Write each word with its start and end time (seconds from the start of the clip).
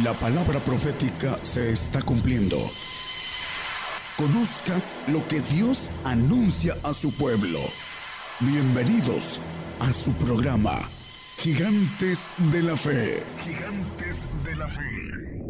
La 0.00 0.14
palabra 0.14 0.58
profética 0.58 1.38
se 1.42 1.70
está 1.70 2.00
cumpliendo. 2.00 2.56
Conozca 4.16 4.72
lo 5.08 5.28
que 5.28 5.40
Dios 5.40 5.90
anuncia 6.02 6.74
a 6.82 6.94
su 6.94 7.14
pueblo. 7.14 7.58
Bienvenidos 8.40 9.38
a 9.80 9.92
su 9.92 10.12
programa, 10.12 10.80
Gigantes 11.36 12.30
de 12.50 12.62
la 12.62 12.74
Fe. 12.74 13.22
Gigantes 13.44 14.26
de 14.42 14.56
la 14.56 14.66
Fe. 14.66 15.42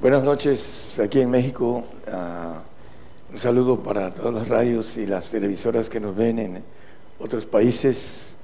Buenas 0.00 0.24
noches 0.24 0.98
aquí 0.98 1.20
en 1.20 1.30
México. 1.30 1.84
Ah, 2.10 2.62
un 3.32 3.38
saludo 3.38 3.78
para 3.78 4.12
todas 4.12 4.34
las 4.34 4.48
radios 4.48 4.96
y 4.96 5.06
las 5.06 5.30
televisoras 5.30 5.88
que 5.88 6.00
nos 6.00 6.16
ven 6.16 6.40
en 6.40 6.64
otros 7.20 7.46
países, 7.46 8.34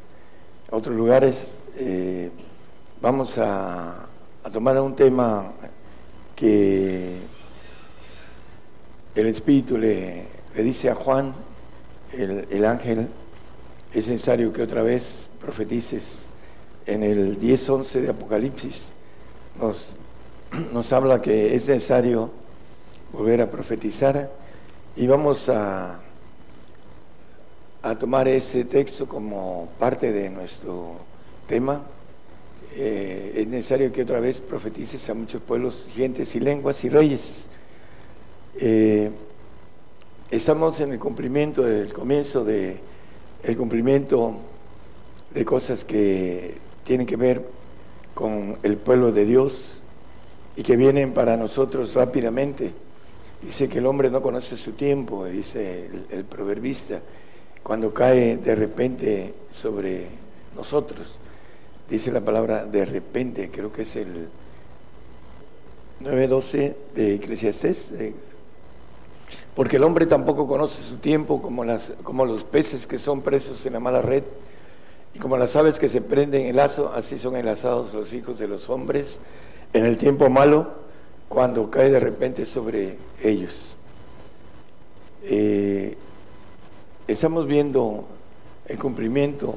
otros 0.71 0.94
lugares. 0.94 1.57
Eh, 1.75 2.31
Vamos 3.03 3.37
a, 3.37 4.07
tomar 4.53 4.81
un 4.81 4.95
tema 4.95 5.51
que 6.37 7.19
el 9.17 9.27
Espíritu 9.27 9.77
le, 9.77 10.29
dice 10.55 10.89
a 10.89 10.95
Juan, 10.95 11.35
el, 12.13 12.65
ángel, 12.65 13.09
es 13.93 14.07
necesario 14.07 14.53
que 14.53 14.63
otra 14.63 14.85
vez 14.85 15.29
profetices. 15.41 16.27
En 16.87 17.03
el 17.03 17.41
10.11 17.41 18.03
de 18.03 18.11
Apocalipsis 18.11 18.93
nos, 19.61 19.97
nos 20.73 20.93
habla 20.93 21.21
que 21.21 21.57
es 21.57 21.67
necesario 21.67 22.31
volver 23.13 23.43
a 23.43 23.50
profetizar 23.50 24.31
y 24.95 25.09
vamos 25.09 25.49
a, 25.49 25.99
a 27.83 27.95
tomar 27.97 28.29
ese 28.29 28.64
texto 28.64 29.09
como 29.09 29.71
parte 29.81 30.13
de 30.13 30.31
nuestro 30.31 30.99
tema 31.49 31.83
eh, 32.75 33.33
es 33.37 33.47
necesario 33.48 33.92
que 33.92 34.03
otra 34.03 34.19
vez 34.19 34.41
profetices 34.41 35.09
a 35.11 35.15
muchos 35.15 35.42
pueblos, 35.42 35.87
gentes 35.95 36.34
y 36.34 36.41
lenguas 36.41 36.83
y 36.84 36.89
reyes. 36.89 37.47
Eh, 38.59 39.11
estamos 40.31 40.81
en 40.81 40.93
el 40.93 40.98
cumplimiento 40.98 41.62
del 41.62 41.93
comienzo 41.93 42.45
de 42.45 42.78
el 43.43 43.56
cumplimiento 43.56 44.37
de 45.34 45.45
cosas 45.45 45.84
que 45.84 46.55
tienen 46.84 47.06
que 47.06 47.17
ver 47.17 47.45
con 48.15 48.56
el 48.62 48.77
pueblo 48.77 49.12
de 49.12 49.27
Dios 49.27 49.83
y 50.56 50.62
que 50.62 50.77
vienen 50.77 51.12
para 51.12 51.37
nosotros 51.37 51.95
rápidamente. 51.95 52.73
Dice 53.43 53.69
que 53.69 53.78
el 53.78 53.87
hombre 53.87 54.11
no 54.11 54.23
conoce 54.23 54.56
su 54.56 54.73
tiempo, 54.73 55.27
dice 55.27 55.91
el 56.11 56.25
proverbista, 56.25 57.03
cuando 57.62 57.93
cae 57.93 58.37
de 58.37 58.55
repente 58.55 59.34
sobre 59.50 60.06
nosotros 60.55 61.19
dice 61.88 62.11
la 62.11 62.20
palabra 62.20 62.64
de 62.64 62.84
repente, 62.84 63.50
creo 63.50 63.72
que 63.72 63.83
es 63.83 63.97
el 63.97 64.28
9.12 66.02 66.75
de 66.94 67.14
Eclesiastés, 67.14 67.92
porque 69.55 69.77
el 69.77 69.84
hombre 69.84 70.06
tampoco 70.06 70.47
conoce 70.47 70.83
su 70.83 70.97
tiempo 70.97 71.41
como, 71.41 71.64
las, 71.64 71.92
como 72.03 72.25
los 72.25 72.44
peces 72.44 72.86
que 72.86 72.98
son 72.98 73.22
presos 73.22 73.64
en 73.66 73.75
la 73.75 73.80
mala 73.80 74.03
red, 74.03 74.25
y 75.14 75.19
como 75.19 75.36
las 75.36 75.55
aves 75.56 75.78
que 75.78 75.88
se 75.88 76.00
prenden 76.00 76.42
en 76.42 76.48
el 76.48 76.56
lazo, 76.56 76.92
así 76.94 77.19
son 77.19 77.36
enlazados 77.36 77.92
los 77.92 78.12
hijos 78.14 78.38
de 78.38 78.48
los 78.48 78.70
hombres 78.70 79.20
en 79.75 79.84
el 79.84 79.98
tiempo 79.98 80.30
malo, 80.30 80.70
cuando 81.28 81.70
cae 81.70 81.91
de 81.91 82.00
repente 82.00 82.47
sobre 82.47 82.97
ellos. 83.22 83.75
Eh, 85.25 85.97
estamos 87.06 87.47
viendo 87.47 88.05
el 88.66 88.78
cumplimiento 88.78 89.55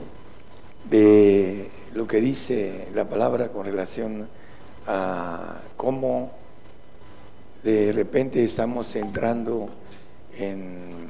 de 0.90 1.70
lo 1.96 2.06
que 2.06 2.20
dice 2.20 2.88
la 2.94 3.08
palabra 3.08 3.48
con 3.48 3.66
relación 3.66 4.28
a 4.86 5.62
cómo 5.78 6.32
de 7.64 7.94
repente 7.94 8.44
estamos 8.44 8.94
entrando 8.98 9.70
en, 10.38 11.08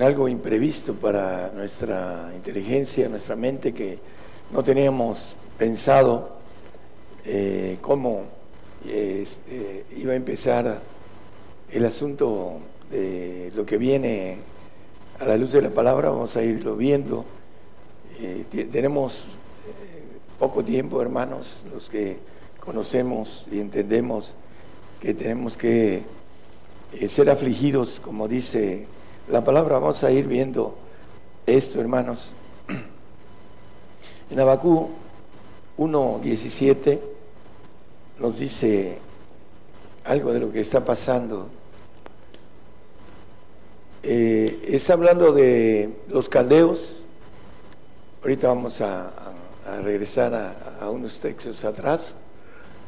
algo 0.00 0.28
imprevisto 0.28 0.94
para 0.94 1.52
nuestra 1.54 2.32
inteligencia, 2.34 3.08
nuestra 3.08 3.36
mente, 3.36 3.72
que 3.72 3.98
no 4.52 4.62
teníamos 4.64 5.36
pensado 5.56 6.36
eh, 7.24 7.78
cómo 7.80 8.24
este, 8.84 9.84
iba 9.96 10.12
a 10.12 10.16
empezar 10.16 10.80
el 11.70 11.84
asunto 11.84 12.58
de 12.90 13.52
lo 13.54 13.64
que 13.64 13.78
viene 13.78 14.38
a 15.20 15.24
la 15.26 15.36
luz 15.36 15.52
de 15.52 15.62
la 15.62 15.70
palabra, 15.70 16.10
vamos 16.10 16.36
a 16.36 16.42
irlo 16.42 16.76
viendo. 16.76 17.24
Eh, 18.20 18.44
tenemos 18.70 19.26
poco 20.40 20.64
tiempo, 20.64 21.02
hermanos, 21.02 21.62
los 21.70 21.90
que 21.90 22.16
conocemos 22.64 23.44
y 23.52 23.60
entendemos 23.60 24.34
que 24.98 25.12
tenemos 25.12 25.58
que 25.58 26.02
eh, 26.94 27.08
ser 27.10 27.28
afligidos, 27.28 28.00
como 28.00 28.26
dice 28.26 28.86
la 29.28 29.44
palabra. 29.44 29.78
Vamos 29.78 30.02
a 30.02 30.10
ir 30.10 30.26
viendo 30.26 30.78
esto, 31.44 31.78
hermanos. 31.78 32.32
En 34.30 34.40
Abacú 34.40 34.88
1.17 35.76 37.00
nos 38.18 38.38
dice 38.38 38.96
algo 40.04 40.32
de 40.32 40.40
lo 40.40 40.50
que 40.50 40.60
está 40.60 40.82
pasando. 40.82 41.48
Eh, 44.02 44.64
es 44.68 44.88
hablando 44.88 45.32
de 45.32 45.98
los 46.08 46.30
caldeos. 46.30 47.02
Ahorita 48.22 48.48
vamos 48.48 48.80
a 48.80 49.10
regresar 49.82 50.34
a, 50.80 50.90
unos 50.90 51.18
textos 51.20 51.64
atrás. 51.64 52.14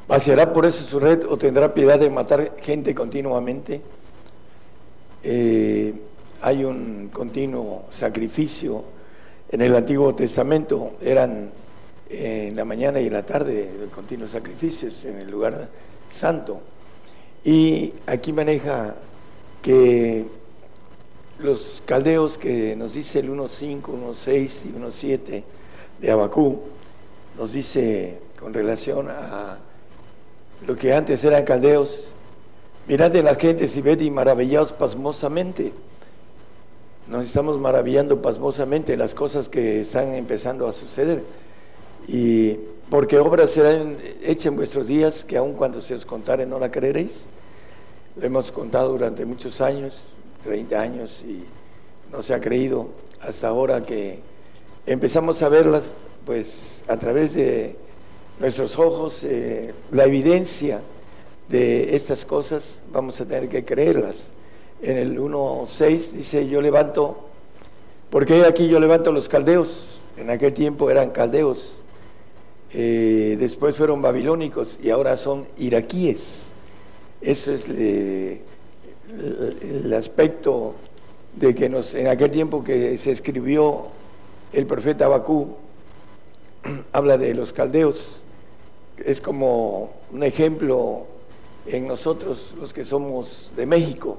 ¿Vaciará 0.09 0.53
por 0.53 0.66
eso 0.66 0.82
su 0.82 0.98
red 0.98 1.25
o 1.28 1.37
tendrá 1.37 1.72
piedad 1.72 1.98
de 1.98 2.10
matar 2.10 2.56
gente 2.60 2.94
continuamente? 2.94 3.81
Eh, 5.22 5.94
hay 6.41 6.65
un 6.65 7.10
continuo 7.12 7.84
sacrificio. 7.91 8.84
En 9.48 9.60
el 9.60 9.76
Antiguo 9.76 10.15
Testamento 10.15 10.94
eran 11.00 11.50
en 12.09 12.56
la 12.56 12.65
mañana 12.65 13.00
y 13.00 13.06
en 13.06 13.12
la 13.12 13.25
tarde 13.25 13.70
continuos 13.94 14.31
sacrificios 14.31 15.04
en 15.04 15.19
el 15.19 15.31
lugar 15.31 15.69
santo. 16.10 16.60
Y 17.44 17.94
aquí 18.06 18.32
maneja 18.32 18.94
que 19.62 20.25
los 21.38 21.82
caldeos 21.84 22.38
que 22.38 22.76
nos 22.76 22.94
dice 22.94 23.20
el 23.20 23.31
1.5, 23.31 23.82
1.6 23.82 24.66
y 24.66 24.69
1.7 24.78 25.43
de 26.03 26.11
Abacú 26.11 26.61
nos 27.39 27.53
dice 27.53 28.19
con 28.39 28.53
relación 28.53 29.09
a 29.09 29.59
lo 30.67 30.77
que 30.77 30.93
antes 30.93 31.25
eran 31.25 31.45
caldeos, 31.45 32.09
mirad 32.89 33.11
de 33.11 33.23
las 33.23 33.39
gentes 33.39 33.77
y 33.77 33.81
ved 33.81 34.01
y 34.01 34.11
maravillaos 34.11 34.73
pasmosamente. 34.73 35.73
Nos 37.07 37.27
estamos 37.27 37.59
maravillando 37.59 38.21
pasmosamente 38.21 38.97
las 38.97 39.15
cosas 39.15 39.49
que 39.49 39.81
están 39.81 40.12
empezando 40.15 40.67
a 40.67 40.73
suceder. 40.73 41.23
Y 42.09 42.59
porque 42.91 43.19
obras 43.19 43.51
serán 43.51 43.97
hechas 44.23 44.47
en 44.47 44.57
vuestros 44.57 44.87
días 44.87 45.25
que 45.25 45.37
aun 45.37 45.55
cuando 45.55 45.81
se 45.81 45.95
os 45.95 46.05
contare 46.05 46.47
no 46.47 46.59
la 46.59 46.71
creeréis. 46.71 47.25
Lo 48.17 48.27
hemos 48.27 48.53
contado 48.53 48.91
durante 48.91 49.25
muchos 49.25 49.61
años, 49.61 50.01
30 50.45 50.81
años, 50.81 51.25
y 51.27 51.45
no 52.12 52.23
se 52.23 52.35
ha 52.35 52.41
creído 52.41 52.89
hasta 53.21 53.49
ahora 53.49 53.83
que 53.83 54.31
empezamos 54.87 55.43
a 55.43 55.48
verlas 55.48 55.94
pues 56.25 56.84
a 56.88 56.97
través 56.97 57.34
de 57.34 57.76
nuestros 58.38 58.78
ojos, 58.78 59.22
eh, 59.25 59.72
la 59.91 60.04
evidencia 60.04 60.81
de 61.48 61.97
estas 61.97 62.25
cosas, 62.25 62.81
vamos 62.93 63.20
a 63.20 63.26
tener 63.26 63.48
que 63.48 63.65
creerlas. 63.65 64.31
En 64.81 64.97
el 64.97 65.19
1.6 65.19 66.10
dice, 66.12 66.48
yo 66.48 66.60
levanto, 66.60 67.28
porque 68.10 68.44
aquí 68.44 68.69
yo 68.69 68.81
levanto 68.81 69.12
los 69.12 69.28
caldeos, 69.28 70.00
en 70.17 70.31
aquel 70.31 70.52
tiempo 70.52 70.90
eran 70.90 71.11
caldeos, 71.11 71.75
eh, 72.73 73.37
después 73.38 73.76
fueron 73.76 74.00
babilónicos 74.00 74.78
y 74.82 74.90
ahora 74.90 75.17
son 75.17 75.46
iraquíes. 75.58 76.46
Eso 77.20 77.52
es 77.52 77.62
eh, 77.69 78.40
el 79.61 79.93
aspecto 79.93 80.75
de 81.37 81.55
que 81.55 81.67
en 81.67 82.06
aquel 82.08 82.31
tiempo 82.31 82.64
que 82.64 82.99
se 82.99 83.11
escribió 83.11 83.88
el 84.52 84.66
profeta 84.66 85.06
Abacú 85.06 85.56
habla 86.93 87.19
de 87.19 87.34
los 87.34 87.52
caldeos, 87.52 88.19
es 88.99 89.20
como 89.20 89.93
un 90.10 90.22
ejemplo 90.22 91.06
en 91.66 91.87
nosotros 91.87 92.54
los 92.58 92.72
que 92.72 92.84
somos 92.84 93.52
de 93.56 93.66
México, 93.66 94.19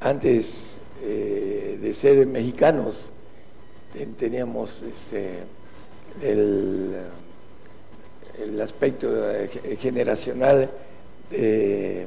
antes 0.00 0.78
eh, 1.02 1.78
de 1.80 1.94
ser 1.94 2.26
mexicanos, 2.26 3.10
teníamos 4.16 4.82
este, 4.82 5.40
el, 6.22 6.96
aspecto 8.62 9.08
generacional 9.78 10.70
de 11.30 12.06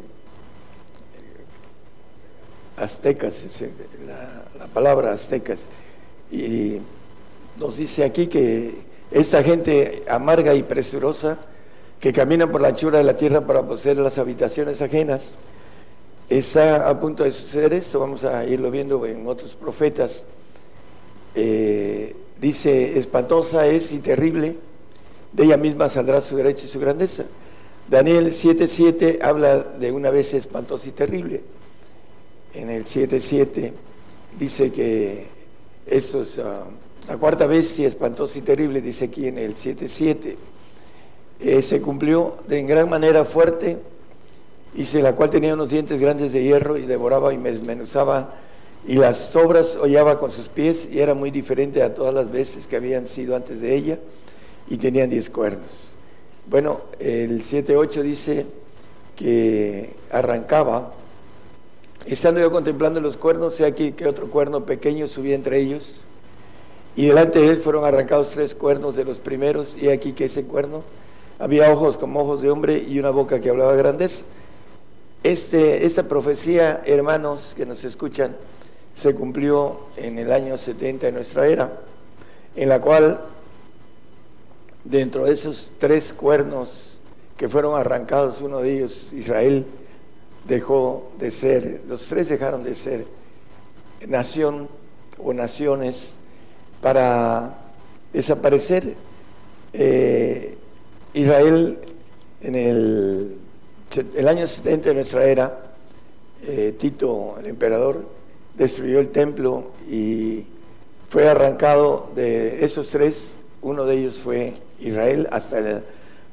aztecas, 2.78 3.46
la, 4.06 4.46
la 4.58 4.68
palabra 4.68 5.12
aztecas, 5.12 5.68
y 6.32 6.80
nos 7.58 7.78
dice 7.78 8.04
aquí 8.04 8.28
que 8.28 8.76
esa 9.12 9.44
gente 9.44 10.04
amarga 10.08 10.54
y 10.54 10.64
presurosa 10.64 11.38
que 12.00 12.12
camina 12.12 12.52
por 12.52 12.62
la 12.62 12.70
anchura 12.70 12.98
de 12.98 13.04
la 13.04 13.16
tierra 13.16 13.42
para 13.42 13.64
poseer 13.64 13.98
las 13.98 14.18
habitaciones 14.18 14.82
ajenas. 14.82 15.38
Está 16.30 16.90
a 16.90 17.00
punto 17.00 17.24
de 17.24 17.32
suceder 17.32 17.74
esto, 17.74 18.00
vamos 18.00 18.24
a 18.24 18.46
irlo 18.46 18.72
viendo 18.72 19.06
en 19.06 19.28
otros 19.28 19.56
profetas. 19.56 20.26
Eh, 21.34 22.16
dice, 22.40 22.98
espantosa 22.98 23.68
es 23.68 23.92
y 23.92 24.00
terrible, 24.00 24.58
de 25.34 25.44
ella 25.44 25.58
misma 25.58 25.90
saldrá 25.90 26.22
su 26.22 26.36
derecho 26.36 26.66
y 26.66 26.70
su 26.70 26.80
grandeza. 26.80 27.26
Daniel 27.88 28.32
7.7 28.32 29.22
habla 29.22 29.60
de 29.60 29.92
una 29.92 30.10
vez 30.10 30.34
espantosa 30.34 30.90
y 30.90 30.92
terrible. 30.92 31.42
En 32.54 32.70
el 32.70 32.86
7.7 32.86 33.72
dice 34.40 34.72
que 34.72 35.28
esto 35.86 36.24
es 36.24 36.40
ah, 36.40 36.66
la 37.08 37.18
cuarta 37.18 37.46
bestia 37.46 37.88
espantosa 37.88 38.40
y 38.40 38.42
terrible, 38.42 38.82
dice 38.82 39.06
aquí 39.06 39.28
en 39.28 39.38
el 39.38 39.56
7.7. 39.56 40.36
Eh, 41.40 41.62
se 41.62 41.82
cumplió 41.82 42.38
de 42.48 42.60
en 42.60 42.68
gran 42.68 42.90
manera 42.90 43.26
fuerte, 43.26 43.78
dice 44.74 45.02
la 45.02 45.14
cual 45.14 45.30
tenía 45.30 45.54
unos 45.54 45.70
dientes 45.70 46.00
grandes 46.00 46.34
de 46.34 46.44
hierro 46.44 46.78
y 46.78 46.86
devoraba 46.86 47.34
y 47.34 47.38
desmenuzaba 47.38 48.36
y 48.88 48.96
las 48.96 49.18
sobras 49.18 49.76
hollaba 49.76 50.18
con 50.20 50.32
sus 50.32 50.48
pies 50.48 50.88
y 50.92 51.00
era 51.00 51.14
muy 51.14 51.32
diferente 51.32 51.82
a 51.82 51.94
todas 51.94 52.14
las 52.14 52.32
veces 52.32 52.68
que 52.68 52.76
habían 52.76 53.08
sido 53.08 53.36
antes 53.36 53.60
de 53.60 53.76
ella 53.76 54.00
y 54.68 54.78
tenían 54.78 55.10
diez 55.10 55.30
cuernos. 55.30 55.92
Bueno, 56.48 56.82
el 57.00 57.44
7.8 57.44 58.02
dice 58.02 58.46
que 59.16 59.96
arrancaba, 60.12 60.94
estando 62.06 62.40
yo 62.40 62.52
contemplando 62.52 63.02
los 63.02 63.18
cuernos, 63.18 63.56
sé 63.56 63.66
aquí 63.66 63.94
que 63.94 64.08
otro 64.08 64.30
cuerno 64.30 64.66
pequeño 64.66 65.08
subía 65.08 65.36
entre 65.36 65.60
ellos, 65.60 66.05
y 66.96 67.08
delante 67.08 67.40
de 67.40 67.50
él 67.50 67.58
fueron 67.58 67.84
arrancados 67.84 68.32
tres 68.32 68.56
cuernos 68.56 68.96
de 68.96 69.06
los 69.06 69.18
primeros, 69.18 69.76
y 69.80 69.90
aquí 69.90 70.14
que 70.14 70.26
ese 70.26 70.46
cuerno 70.46 70.84
había 71.40 71.72
ojos 71.72 71.98
como 71.98 72.22
ojos 72.22 72.42
de 72.42 72.50
hombre 72.50 72.78
y 72.78 73.00
una 73.00 73.10
boca 73.10 73.42
que 73.42 73.50
hablaba 73.50 73.76
grandeza. 73.76 74.24
Este, 75.24 75.86
esta 75.86 76.04
profecía, 76.04 76.82
hermanos 76.86 77.54
que 77.56 77.66
nos 77.66 77.84
escuchan, 77.84 78.36
se 78.96 79.14
cumplió 79.14 79.88
en 79.98 80.20
el 80.20 80.32
año 80.32 80.58
70 80.58 81.08
de 81.08 81.12
nuestra 81.12 81.48
era, 81.48 81.82
en 82.56 82.70
la 82.70 82.80
cual 82.80 83.20
dentro 84.86 85.26
de 85.26 85.34
esos 85.34 85.72
tres 85.80 86.14
cuernos 86.14 87.00
que 87.36 87.50
fueron 87.50 87.78
arrancados, 87.78 88.40
uno 88.40 88.60
de 88.60 88.74
ellos, 88.74 89.12
Israel, 89.12 89.66
dejó 90.48 91.12
de 91.20 91.32
ser, 91.32 91.82
los 91.90 92.06
tres 92.06 92.30
dejaron 92.30 92.64
de 92.64 92.76
ser 92.76 93.06
nación 94.08 94.70
o 95.18 95.34
naciones 95.34 96.12
para 96.86 97.58
desaparecer. 98.14 98.94
Eh, 99.74 100.56
Israel 101.16 101.80
en 102.42 102.54
el, 102.54 103.38
año 104.28 104.46
70 104.46 104.90
de 104.90 104.94
nuestra 104.94 105.26
era, 105.26 105.74
eh, 106.44 106.76
Tito, 106.78 107.38
el 107.40 107.48
emperador, 107.48 108.06
destruyó 108.54 109.00
el 109.00 109.10
templo 109.10 109.72
y 109.90 110.46
fue 111.10 111.28
arrancado 111.28 112.12
de 112.14 112.64
esos 112.64 112.90
tres, 112.90 113.32
uno 113.64 113.86
de 113.86 113.96
ellos 113.98 114.20
fue 114.20 114.54
Israel 114.80 115.28
hasta 115.32 115.58
el 115.58 115.82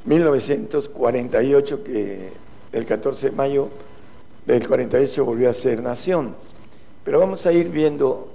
1948, 0.04 1.82
que 1.82 2.28
el 2.74 2.84
14 2.84 3.30
de 3.30 3.36
mayo 3.36 3.70
del 4.44 4.68
48 4.68 5.24
volvió 5.24 5.48
a 5.48 5.54
ser 5.54 5.82
nación. 5.82 6.34
Pero 7.04 7.20
vamos 7.20 7.46
a 7.46 7.52
ir 7.52 7.70
viendo 7.70 8.31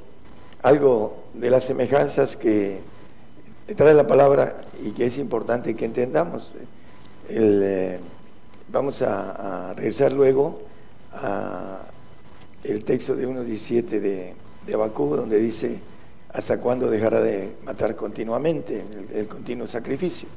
algo 0.67 1.23
de 1.33 1.49
las 1.49 1.63
semejanzas 1.63 2.35
que 2.35 2.79
trae 3.75 3.93
la 3.93 4.05
palabra 4.05 4.61
y 4.83 4.91
que 4.91 5.05
es 5.05 5.17
importante 5.17 5.75
que 5.75 5.85
entendamos. 5.85 6.53
Eh, 7.29 7.99
vamos 8.71 9.01
a, 9.01 9.73
regresar 9.73 10.13
luego 10.13 10.61
a 11.13 11.83
el 12.63 12.83
texto 12.83 13.15
de 13.15 13.27
1.17 13.27 13.83
de, 13.99 14.33
de 14.65 14.73
Abacú, 14.73 15.15
donde 15.15 15.39
dice 15.39 15.79
hasta 16.33 16.59
cuándo 16.59 16.89
dejará 16.89 17.21
de 17.21 17.55
matar 17.63 17.95
continuamente, 17.95 18.83
el, 19.13 19.27
continuo 19.27 19.67
sacrificio. 19.67 20.27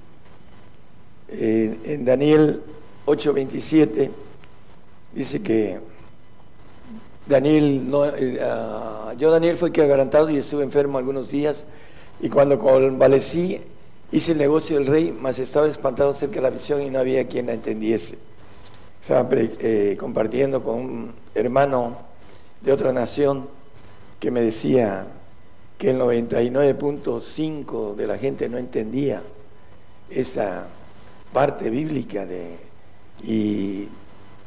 en 1.28 2.04
Daniel 2.04 2.62
8:27 3.06 4.10
dice 5.12 5.42
que 5.42 5.80
Daniel, 7.30 7.88
no, 7.88 8.06
eh, 8.06 8.40
ah, 8.42 9.14
yo 9.16 9.30
Daniel 9.30 9.56
fue 9.56 9.72
que 9.72 9.82
agarantado 9.82 10.28
y 10.30 10.36
estuve 10.36 10.64
enfermo 10.64 10.98
algunos 10.98 11.30
días 11.30 11.64
y 12.20 12.28
cuando 12.28 12.58
convalecí 12.58 13.60
hice 14.10 14.32
el 14.32 14.38
negocio 14.38 14.76
del 14.76 14.86
rey, 14.86 15.16
mas 15.18 15.38
estaba 15.38 15.68
espantado 15.68 16.12
cerca 16.12 16.34
de 16.36 16.40
la 16.42 16.50
visión 16.50 16.82
y 16.82 16.90
no 16.90 16.98
había 16.98 17.28
quien 17.28 17.46
la 17.46 17.52
entendiese. 17.52 18.18
Estaba 19.00 19.28
eh, 19.32 19.96
compartiendo 19.98 20.62
con 20.64 20.74
un 20.74 21.12
hermano 21.34 21.98
de 22.60 22.72
otra 22.72 22.92
nación 22.92 23.48
que 24.18 24.32
me 24.32 24.40
decía, 24.40 25.06
que 25.78 25.90
el 25.90 25.98
99.5 25.98 27.94
de 27.94 28.06
la 28.06 28.18
gente 28.18 28.48
no 28.50 28.58
entendía 28.58 29.22
esa 30.10 30.66
parte 31.32 31.70
bíblica 31.70 32.26
de, 32.26 32.58
y 33.22 33.88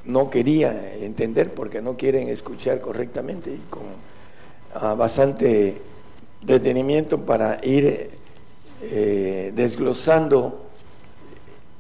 no 0.06 0.30
quería 0.30 0.96
entender 0.96 1.54
porque 1.54 1.82
no 1.82 1.96
quieren 1.96 2.28
escuchar 2.28 2.82
correctamente 2.82 3.52
y 3.52 3.62
con 3.70 3.84
ah, 4.76 4.94
bastante 4.96 5.82
detenimiento 6.42 7.22
para 7.22 7.60
ir 7.64 8.10
eh, 8.82 9.52
desglosando 9.56 10.66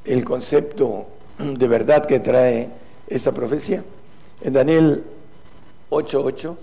el 0.05 0.23
concepto 0.23 1.07
de 1.37 1.67
verdad 1.67 2.05
que 2.05 2.19
trae 2.19 2.69
esta 3.07 3.31
profecía. 3.31 3.83
En 4.41 4.53
Daniel 4.53 5.03
8.8 5.89 6.55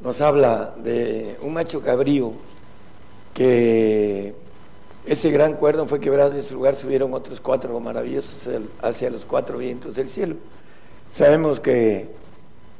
nos 0.00 0.20
habla 0.20 0.74
de 0.82 1.36
un 1.42 1.54
macho 1.54 1.82
cabrío 1.82 2.32
que 3.34 4.34
ese 5.08 5.30
gran 5.30 5.54
cuerno 5.54 5.86
fue 5.86 6.00
quebrado 6.00 6.34
y 6.34 6.38
en 6.38 6.42
su 6.42 6.54
lugar 6.54 6.76
subieron 6.76 7.14
otros 7.14 7.40
cuatro 7.40 7.80
maravillosos 7.80 8.48
hacia 8.82 9.08
los 9.08 9.24
cuatro 9.24 9.56
vientos 9.56 9.96
del 9.96 10.10
cielo. 10.10 10.36
Sabemos 11.12 11.60
que 11.60 12.08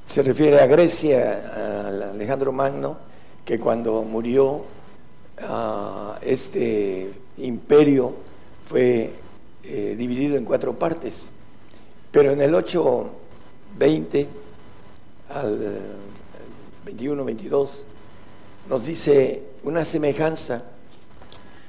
se 0.06 0.22
refiere 0.22 0.60
a 0.60 0.66
Grecia, 0.66 1.40
a 1.54 2.10
Alejandro 2.10 2.52
Magno, 2.52 2.98
que 3.44 3.58
cuando 3.58 4.02
murió 4.02 4.64
este 6.20 7.11
imperio 7.38 8.12
fue 8.68 9.14
eh, 9.64 9.94
dividido 9.97 10.37
en 10.37 10.44
cuatro 10.44 10.78
partes. 10.78 11.30
Pero 12.11 12.32
en 12.32 12.42
el 12.42 12.54
820 12.54 14.28
al 15.30 15.80
21, 16.85 17.25
22, 17.25 17.85
nos 18.68 18.85
dice 18.85 19.44
una 19.62 19.85
semejanza. 19.85 20.64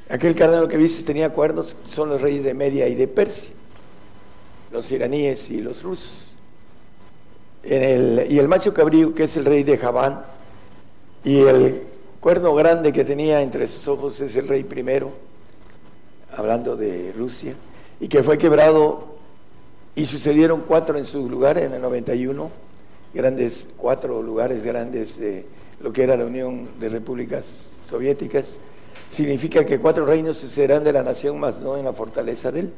Aquel 0.10 0.36
carnero 0.36 0.68
que 0.68 0.78
viste 0.78 1.04
tenía 1.04 1.30
cuernos, 1.30 1.76
son 1.88 2.10
los 2.10 2.22
reyes 2.22 2.44
de 2.44 2.56
Media 2.56 2.88
y 2.88 2.96
de 2.96 3.08
Persia, 3.08 3.54
los 4.72 4.92
iraníes 4.92 5.52
y 5.52 5.62
los 5.62 5.84
rusos. 5.84 6.26
Y 7.64 8.40
el 8.40 8.48
macho 8.48 8.74
cabrío, 8.74 9.14
que 9.14 9.26
es 9.26 9.38
el 9.38 9.46
rey 9.46 9.64
de 9.64 9.78
Javán, 9.78 10.24
y 11.24 11.42
el 11.42 11.84
cuerno 12.20 12.56
grande 12.56 12.92
que 12.92 13.06
tenía 13.06 13.42
entre 13.42 13.68
sus 13.68 13.88
ojos 13.88 14.20
es 14.22 14.36
el 14.36 14.48
rey 14.48 14.64
primero, 14.64 15.12
hablando 16.36 16.76
de 16.76 17.14
Rusia, 17.16 17.56
y 18.00 18.08
que 18.08 18.24
fue 18.24 18.38
quebrado 18.38 19.16
y 19.96 20.06
sucedieron 20.06 20.62
cuatro 20.62 20.98
en 20.98 21.06
su 21.06 21.30
lugar 21.30 21.58
en 21.58 21.74
el 21.74 21.82
91 21.82 22.50
grandes, 23.14 23.68
cuatro 23.78 24.24
lugares 24.24 24.64
grandes 24.64 25.18
de 25.18 25.46
lo 25.82 25.92
que 25.92 26.04
era 26.04 26.18
la 26.18 26.26
Unión 26.26 26.70
de 26.80 26.90
Repúblicas 26.90 27.46
Soviéticas, 27.88 28.60
significa 29.10 29.66
que 29.66 29.80
cuatro 29.80 30.06
reinos 30.06 30.38
sucederán 30.38 30.84
de 30.84 30.94
la 30.94 31.04
nación, 31.04 31.40
más 31.40 31.60
no 31.60 31.78
en 31.78 31.86
la 31.86 31.94
fortaleza 31.94 32.52
de 32.52 32.62
él. 32.62 32.74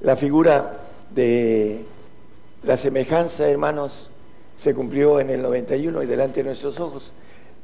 La 0.00 0.16
figura 0.16 0.80
de 1.14 1.84
la 2.62 2.76
semejanza, 2.76 3.48
hermanos, 3.48 4.10
se 4.56 4.74
cumplió 4.74 5.20
en 5.20 5.30
el 5.30 5.42
91 5.42 6.02
y 6.02 6.06
delante 6.06 6.40
de 6.40 6.44
nuestros 6.44 6.80
ojos. 6.80 7.12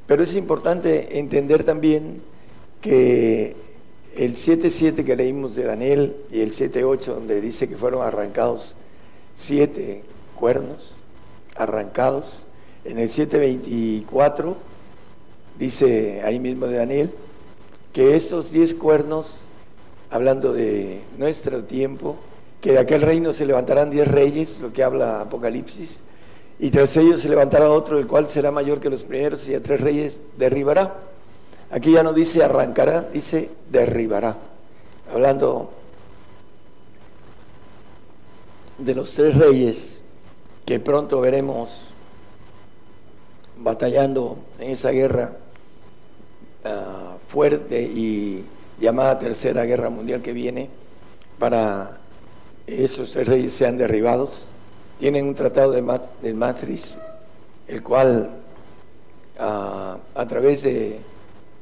Pero 0.06 0.22
es 0.22 0.34
importante 0.34 1.18
entender 1.18 1.64
también 1.64 2.22
que 2.80 3.56
el 4.16 4.36
7.7 4.36 5.04
que 5.04 5.16
leímos 5.16 5.54
de 5.54 5.64
Daniel 5.64 6.16
y 6.30 6.40
el 6.40 6.52
7.8 6.52 7.04
donde 7.06 7.40
dice 7.40 7.68
que 7.68 7.76
fueron 7.76 8.02
arrancados 8.02 8.74
siete 9.36 10.02
cuernos, 10.38 10.94
arrancados. 11.56 12.42
En 12.84 12.98
el 12.98 13.10
724 13.10 14.56
dice 15.58 16.22
ahí 16.24 16.38
mismo 16.38 16.66
de 16.66 16.76
Daniel 16.76 17.10
que 17.92 18.16
estos 18.16 18.50
diez 18.50 18.74
cuernos, 18.74 19.36
hablando 20.10 20.52
de 20.52 21.02
nuestro 21.18 21.64
tiempo, 21.64 22.16
que 22.60 22.72
de 22.72 22.78
aquel 22.78 23.02
reino 23.02 23.32
se 23.32 23.46
levantarán 23.46 23.90
diez 23.90 24.08
reyes, 24.08 24.58
lo 24.60 24.72
que 24.72 24.82
habla 24.82 25.20
Apocalipsis, 25.20 26.00
y 26.58 26.70
tras 26.70 26.96
ellos 26.96 27.20
se 27.20 27.28
levantará 27.28 27.70
otro, 27.70 27.98
el 27.98 28.06
cual 28.06 28.28
será 28.28 28.50
mayor 28.50 28.80
que 28.80 28.88
los 28.88 29.02
primeros, 29.02 29.48
y 29.48 29.54
a 29.54 29.62
tres 29.62 29.80
reyes 29.80 30.20
derribará. 30.36 30.94
Aquí 31.70 31.92
ya 31.92 32.02
no 32.02 32.12
dice 32.12 32.42
arrancará, 32.44 33.02
dice 33.02 33.50
derribará. 33.70 34.36
Hablando 35.12 35.70
de 38.78 38.94
los 38.94 39.12
tres 39.12 39.36
reyes 39.36 40.00
que 40.64 40.78
pronto 40.80 41.20
veremos 41.20 41.70
batallando 43.58 44.38
en 44.58 44.70
esa 44.70 44.90
guerra 44.90 45.36
ah, 46.64 47.01
fuerte 47.32 47.82
y 47.82 48.44
llamada 48.78 49.18
Tercera 49.18 49.64
Guerra 49.64 49.88
Mundial 49.88 50.20
que 50.20 50.34
viene 50.34 50.68
para 51.38 51.98
esos 52.66 53.12
tres 53.12 53.26
reyes 53.26 53.54
sean 53.54 53.78
derribados. 53.78 54.48
Tienen 55.00 55.26
un 55.26 55.34
tratado 55.34 55.72
de, 55.72 56.34
Matriz, 56.34 56.98
el 57.66 57.82
cual 57.82 58.30
ah, 59.38 59.96
a 60.14 60.26
través 60.26 60.62
de 60.62 61.00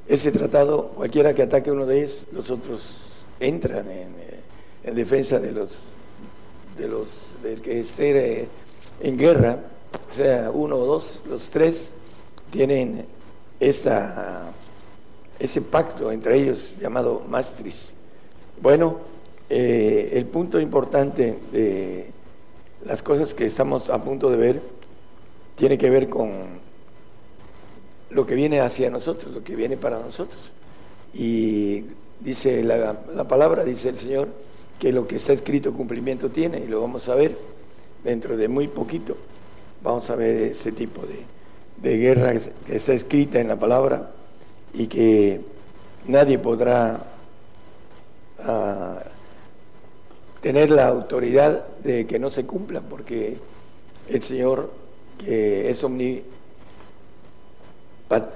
ese 0.09 0.33
tratado, 0.33 0.89
cualquiera 0.89 1.35
que 1.35 1.43
ataque 1.43 1.71
uno 1.71 1.87
de 1.87 2.01
ellos, 2.01 2.27
los 2.33 2.51
otros 2.51 2.95
entran 3.39 3.89
en, 3.91 4.09
eh, 4.85 4.93
defensa 4.93 5.39
de 5.39 5.53
los, 5.53 5.83
de 6.77 6.89
los 6.89 7.09
del 7.45 7.63
que 7.63 7.81
esté 7.81 8.49
en 9.01 9.17
guerra, 9.17 9.61
sea 10.11 10.51
uno 10.51 10.77
o 10.77 10.85
dos, 10.85 11.21
los 11.29 11.49
tres 11.49 11.93
tienen 12.51 13.07
esta, 13.61 14.53
ese 15.41 15.63
pacto 15.63 16.13
entre 16.13 16.39
ellos 16.39 16.77
llamado 16.79 17.25
Maastricht. 17.29 17.91
Bueno, 18.61 18.99
eh, 19.49 20.11
el 20.13 20.27
punto 20.27 20.61
importante 20.61 21.39
de 21.51 22.11
las 22.85 23.03
cosas 23.03 23.35
que 23.35 23.47
estamos 23.47 23.89
a 23.91 24.05
punto 24.05 24.31
de 24.31 24.37
ver 24.37 24.63
tiene 25.57 25.79
que 25.79 25.91
ver 25.91 26.09
con 26.09 26.31
lo 28.11 28.27
que 28.27 28.35
viene 28.35 28.61
hacia 28.61 28.91
nosotros, 28.91 29.33
lo 29.33 29.43
que 29.43 29.57
viene 29.57 29.77
para 29.77 29.99
nosotros. 29.99 30.53
Y 31.15 31.85
dice 32.21 32.63
la, 32.63 33.27
palabra, 33.27 33.65
dice 33.65 33.89
el 33.89 33.97
Señor, 33.97 34.29
que 34.79 34.93
lo 34.93 35.07
que 35.07 35.17
está 35.17 35.33
escrito 35.33 35.73
cumplimiento 35.73 36.31
tiene 36.31 36.59
y 36.59 36.67
lo 36.67 36.81
vamos 36.81 37.09
a 37.09 37.15
ver 37.15 37.37
dentro 38.05 38.37
de 38.37 38.49
muy 38.49 38.69
poquito. 38.69 39.17
Vamos 39.83 40.11
a 40.11 40.17
ver 40.17 40.37
ese 40.43 40.73
tipo 40.73 41.03
de, 41.07 41.97
guerra 41.97 42.35
que 42.67 42.77
está 42.77 42.93
escrita 42.93 43.41
en 43.41 43.49
la 43.49 43.59
palabra 43.59 44.11
y 44.75 44.87
que 44.87 45.41
nadie 46.07 46.39
podrá 46.39 47.05
ah, 48.45 49.03
tener 50.41 50.71
la 50.71 50.89
autoridad 50.89 51.67
de 51.79 52.07
que 52.07 52.19
no 52.19 52.31
se 52.31 52.47
cumpla, 52.47 52.81
porque 52.81 53.37
el 54.09 54.23
Señor, 54.23 54.71
que 55.19 55.71
es 55.71 55.85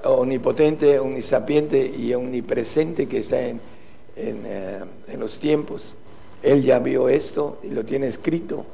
omnipotente, 0.03 0.99
omnisapiente 0.99 1.91
y 1.97 2.13
omnipresente, 2.13 3.07
que 3.07 3.19
está 3.19 3.41
en, 3.41 3.59
eh, 4.15 4.79
en, 5.07 5.19
los 5.19 5.39
tiempos, 5.39 5.93
Él 6.41 6.63
ya 6.63 6.79
vio 6.79 7.09
esto 7.09 7.59
y 7.63 7.69
lo 7.69 7.83
tiene 7.83 8.07
escrito, 8.07 8.65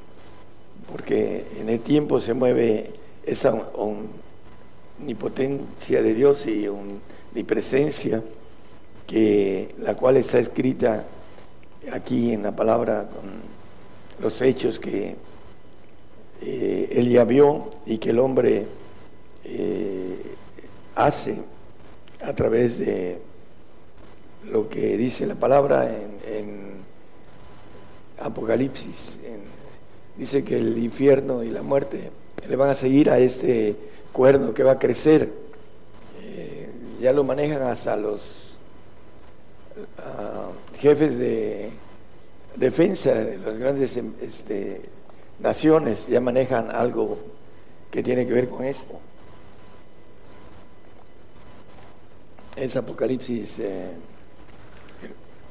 porque 0.92 1.46
en 1.58 1.70
el 1.70 1.80
tiempo 1.80 2.20
se 2.20 2.34
mueve 2.34 2.92
esa 3.26 3.54
omnipotencia 5.00 6.02
de 6.02 6.14
Dios 6.14 6.46
y 6.48 6.68
omnipresencia, 7.32 8.24
que, 9.08 9.74
la 9.80 9.96
cual 9.96 10.18
está 10.18 10.40
escrita 10.40 11.06
aquí 11.92 12.34
en 12.34 12.44
la 12.44 12.56
palabra 12.56 13.10
con 13.10 13.32
los 14.22 14.42
hechos 14.42 14.80
que 14.80 15.16
eh, 16.42 16.90
él 16.92 17.10
ya 17.10 17.24
vio 17.24 17.70
y 17.86 17.98
que 17.98 18.12
el 18.12 18.20
hombre 18.20 18.66
eh, 19.46 20.22
hace 20.96 21.42
a 22.24 22.34
través 22.34 22.78
de 22.78 23.20
lo 24.50 24.70
que 24.70 24.98
dice 24.98 25.26
la 25.26 25.36
palabra 25.36 25.90
en, 25.90 26.62
Apocalipsis. 28.24 29.18
dice 30.16 30.44
que 30.44 30.56
el 30.56 30.78
infierno 30.78 31.44
y 31.44 31.50
la 31.50 31.64
muerte 31.64 32.12
le 32.48 32.56
van 32.56 32.70
a 32.70 32.76
seguir 32.76 33.10
a 33.10 33.18
este 33.18 33.76
cuerno 34.12 34.54
que 34.54 34.62
va 34.62 34.74
a 34.74 34.80
crecer. 34.80 35.41
Ya 37.02 37.12
lo 37.12 37.24
manejan 37.24 37.64
hasta 37.64 37.96
los 37.96 38.56
jefes 40.78 41.18
de 41.18 41.72
defensa 42.56 43.12
de 43.16 43.40
las 43.40 43.58
grandes 43.58 43.98
este, 44.22 44.84
naciones, 45.40 46.06
ya 46.08 46.22
manejan 46.22 46.70
algo 46.70 47.18
que 47.90 48.04
tiene 48.04 48.28
que 48.28 48.34
ver 48.34 48.50
con 48.50 48.66
esto. 48.66 49.00
Es 52.56 52.76
Apocalipsis, 52.76 53.58
eh, 53.60 53.94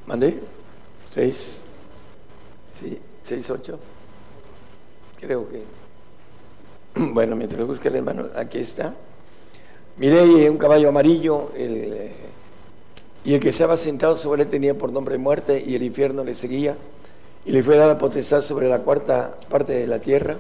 ¿mandé? 0.07 0.39
¿Seis? 1.13 1.61
¿Sí? 2.79 3.01
¿Seis, 3.25 3.51
ocho? 3.51 3.81
Creo 5.21 5.49
que. 5.49 5.65
Bueno, 7.13 7.35
mientras 7.35 7.59
lo 7.59 7.67
busca 7.67 7.89
el 7.89 7.97
hermano, 7.97 8.27
aquí 8.37 8.59
está. 8.59 8.95
Miré 10.01 10.49
un 10.49 10.57
caballo 10.57 10.89
amarillo, 10.89 11.51
eh, 11.55 12.11
y 13.23 13.35
el 13.35 13.41
que 13.41 13.51
estaba 13.51 13.77
sentado 13.77 14.17
sobre 14.17 14.45
él 14.45 14.49
tenía 14.49 14.73
por 14.73 14.91
nombre 14.91 15.19
muerte 15.19 15.63
y 15.65 15.75
el 15.75 15.83
infierno 15.83 16.25
le 16.25 16.35
seguía 16.35 16.75
y 17.45 17.53
le 17.53 17.63
fue 17.63 17.77
dada 17.77 17.99
potestad 17.99 18.41
sobre 18.41 18.67
la 18.67 18.79
cuarta 18.79 19.37
parte 19.51 19.75
de 19.75 19.87
la 19.87 19.99
tierra 19.99 20.39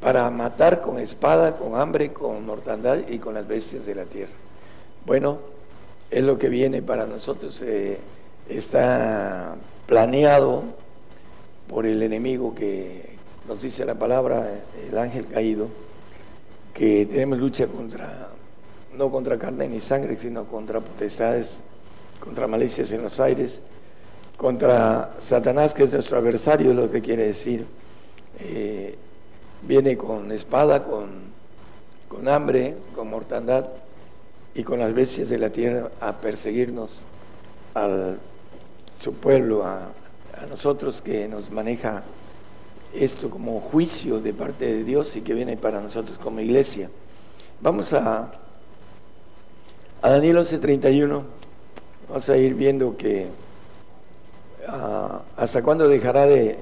para 0.00 0.30
matar 0.30 0.80
con 0.80 0.98
espada, 0.98 1.58
con 1.58 1.78
hambre, 1.78 2.14
con 2.14 2.46
mortandad 2.46 3.00
y 3.06 3.18
con 3.18 3.34
las 3.34 3.46
bestias 3.46 3.84
de 3.84 3.94
la 3.96 4.06
tierra. 4.06 4.32
Bueno, 5.04 5.36
es 6.10 6.24
lo 6.24 6.38
que 6.38 6.48
viene 6.48 6.80
para 6.80 7.04
nosotros. 7.04 7.60
Eh, 7.60 7.98
está 8.48 9.56
planeado 9.84 10.62
por 11.68 11.84
el 11.84 12.02
enemigo 12.02 12.54
que 12.54 13.14
nos 13.46 13.60
dice 13.60 13.84
la 13.84 13.96
palabra, 13.96 14.62
el 14.88 14.96
ángel 14.96 15.26
caído, 15.26 15.68
que 16.76 17.06
tenemos 17.06 17.38
lucha 17.38 17.66
contra 17.68 18.28
no 18.98 19.10
contra 19.10 19.38
carne 19.38 19.66
ni 19.66 19.80
sangre, 19.80 20.18
sino 20.20 20.44
contra 20.44 20.80
potestades, 20.80 21.58
contra 22.20 22.46
malicias 22.46 22.92
en 22.92 23.02
los 23.02 23.18
aires, 23.18 23.62
contra 24.36 25.14
Satanás, 25.18 25.72
que 25.72 25.84
es 25.84 25.92
nuestro 25.92 26.18
adversario, 26.18 26.70
es 26.72 26.76
lo 26.76 26.90
que 26.90 27.00
quiere 27.00 27.28
decir. 27.28 27.66
Eh, 28.40 28.94
viene 29.62 29.96
con 29.96 30.30
espada, 30.32 30.84
con, 30.84 31.08
con 32.08 32.28
hambre, 32.28 32.76
con 32.94 33.08
mortandad 33.08 33.68
y 34.54 34.62
con 34.62 34.78
las 34.78 34.92
bestias 34.92 35.30
de 35.30 35.38
la 35.38 35.48
tierra 35.48 35.90
a 36.00 36.12
perseguirnos, 36.12 37.00
a 37.74 38.14
su 39.00 39.14
pueblo, 39.14 39.64
a, 39.64 39.92
a 40.42 40.46
nosotros 40.46 41.00
que 41.00 41.26
nos 41.26 41.50
maneja 41.50 42.04
esto 43.04 43.30
como 43.30 43.60
juicio 43.60 44.20
de 44.20 44.32
parte 44.32 44.66
de 44.66 44.84
Dios 44.84 45.16
y 45.16 45.22
que 45.22 45.34
viene 45.34 45.56
para 45.56 45.80
nosotros 45.80 46.18
como 46.18 46.40
iglesia. 46.40 46.90
Vamos 47.60 47.92
a 47.92 48.30
a 50.02 50.10
Daniel 50.10 50.38
11:31 50.38 51.22
vamos 52.08 52.28
a 52.28 52.36
ir 52.36 52.54
viendo 52.54 52.96
que 52.96 53.26
ah, 54.68 55.22
hasta 55.36 55.62
cuándo 55.62 55.88
dejará 55.88 56.26
de 56.26 56.58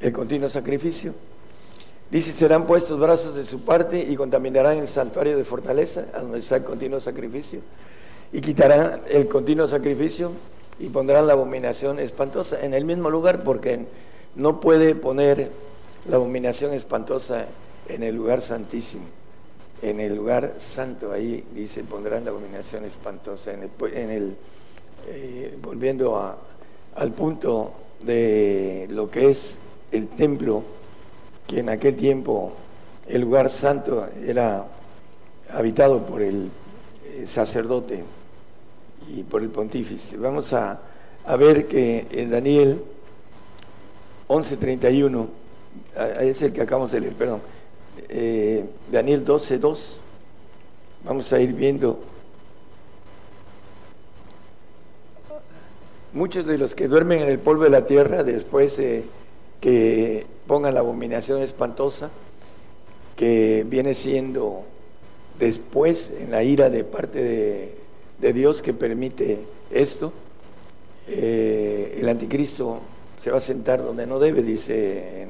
el 0.00 0.12
continuo 0.12 0.48
sacrificio. 0.48 1.14
Dice, 2.10 2.32
serán 2.32 2.66
puestos 2.66 2.98
brazos 3.00 3.34
de 3.34 3.44
su 3.44 3.60
parte 3.60 4.06
y 4.08 4.14
contaminarán 4.14 4.78
el 4.78 4.88
santuario 4.88 5.36
de 5.36 5.44
fortaleza, 5.44 6.06
a 6.14 6.20
donde 6.20 6.40
está 6.40 6.56
el 6.56 6.64
continuo 6.64 7.00
sacrificio, 7.00 7.60
y 8.32 8.40
quitarán 8.40 9.00
el 9.08 9.26
continuo 9.26 9.66
sacrificio 9.66 10.32
y 10.78 10.88
pondrán 10.90 11.26
la 11.26 11.32
abominación 11.32 11.98
espantosa 11.98 12.64
en 12.64 12.74
el 12.74 12.84
mismo 12.84 13.08
lugar, 13.08 13.42
porque 13.42 13.86
no 14.36 14.60
puede 14.60 14.94
poner 14.94 15.50
la 16.06 16.16
abominación 16.16 16.72
espantosa 16.72 17.46
en 17.88 18.02
el 18.02 18.14
lugar 18.14 18.40
santísimo 18.40 19.04
en 19.84 20.00
el 20.00 20.16
lugar 20.16 20.54
santo, 20.58 21.12
ahí 21.12 21.44
dice, 21.54 21.84
pondrán 21.84 22.24
la 22.24 22.30
abominación 22.30 22.84
espantosa, 22.84 23.52
en 23.52 24.10
el, 24.10 24.36
eh, 25.08 25.58
volviendo 25.62 26.38
al 26.94 27.12
punto 27.12 27.72
de 28.02 28.86
lo 28.90 29.10
que 29.10 29.28
es 29.28 29.58
el 29.92 30.08
templo, 30.08 30.62
que 31.46 31.60
en 31.60 31.68
aquel 31.68 31.96
tiempo 31.96 32.52
el 33.06 33.20
lugar 33.20 33.50
santo 33.50 34.08
era 34.26 34.66
habitado 35.52 36.06
por 36.06 36.22
el 36.22 36.50
eh, 37.04 37.26
sacerdote 37.26 38.02
y 39.14 39.22
por 39.22 39.42
el 39.42 39.50
pontífice. 39.50 40.16
Vamos 40.16 40.54
a, 40.54 40.80
ver 41.38 41.66
que 41.68 42.06
en 42.10 42.30
Daniel 42.30 42.82
11:31, 44.34 45.28
es 46.20 46.42
el 46.42 46.52
que 46.52 46.62
acabamos 46.62 46.90
de 46.90 47.00
leer, 47.00 47.14
perdón, 47.14 47.40
eh, 48.08 48.64
Daniel 48.90 49.24
12, 49.24 49.58
2. 49.58 49.98
Vamos 51.04 51.32
a 51.32 51.40
ir 51.40 51.52
viendo. 51.52 52.00
Muchos 56.12 56.46
de 56.46 56.58
los 56.58 56.74
que 56.74 56.88
duermen 56.88 57.22
en 57.22 57.28
el 57.28 57.38
polvo 57.38 57.64
de 57.64 57.70
la 57.70 57.86
tierra, 57.86 58.24
después 58.24 58.76
de 58.76 59.04
que 59.60 60.26
pongan 60.46 60.74
la 60.74 60.80
abominación 60.80 61.40
espantosa, 61.40 62.10
que 63.16 63.64
viene 63.68 63.94
siendo 63.94 64.64
después 65.38 66.12
en 66.18 66.30
la 66.30 66.42
ira 66.42 66.70
de 66.70 66.84
parte 66.84 67.22
de, 67.22 68.32
Dios 68.32 68.62
que 68.62 68.72
permite 68.72 69.40
esto, 69.70 70.12
eh, 71.08 71.98
el 72.00 72.08
anticristo 72.08 72.80
se 73.20 73.30
va 73.30 73.38
a 73.38 73.40
sentar 73.40 73.82
donde 73.82 74.06
no 74.06 74.18
debe, 74.18 74.42
dice 74.42 75.22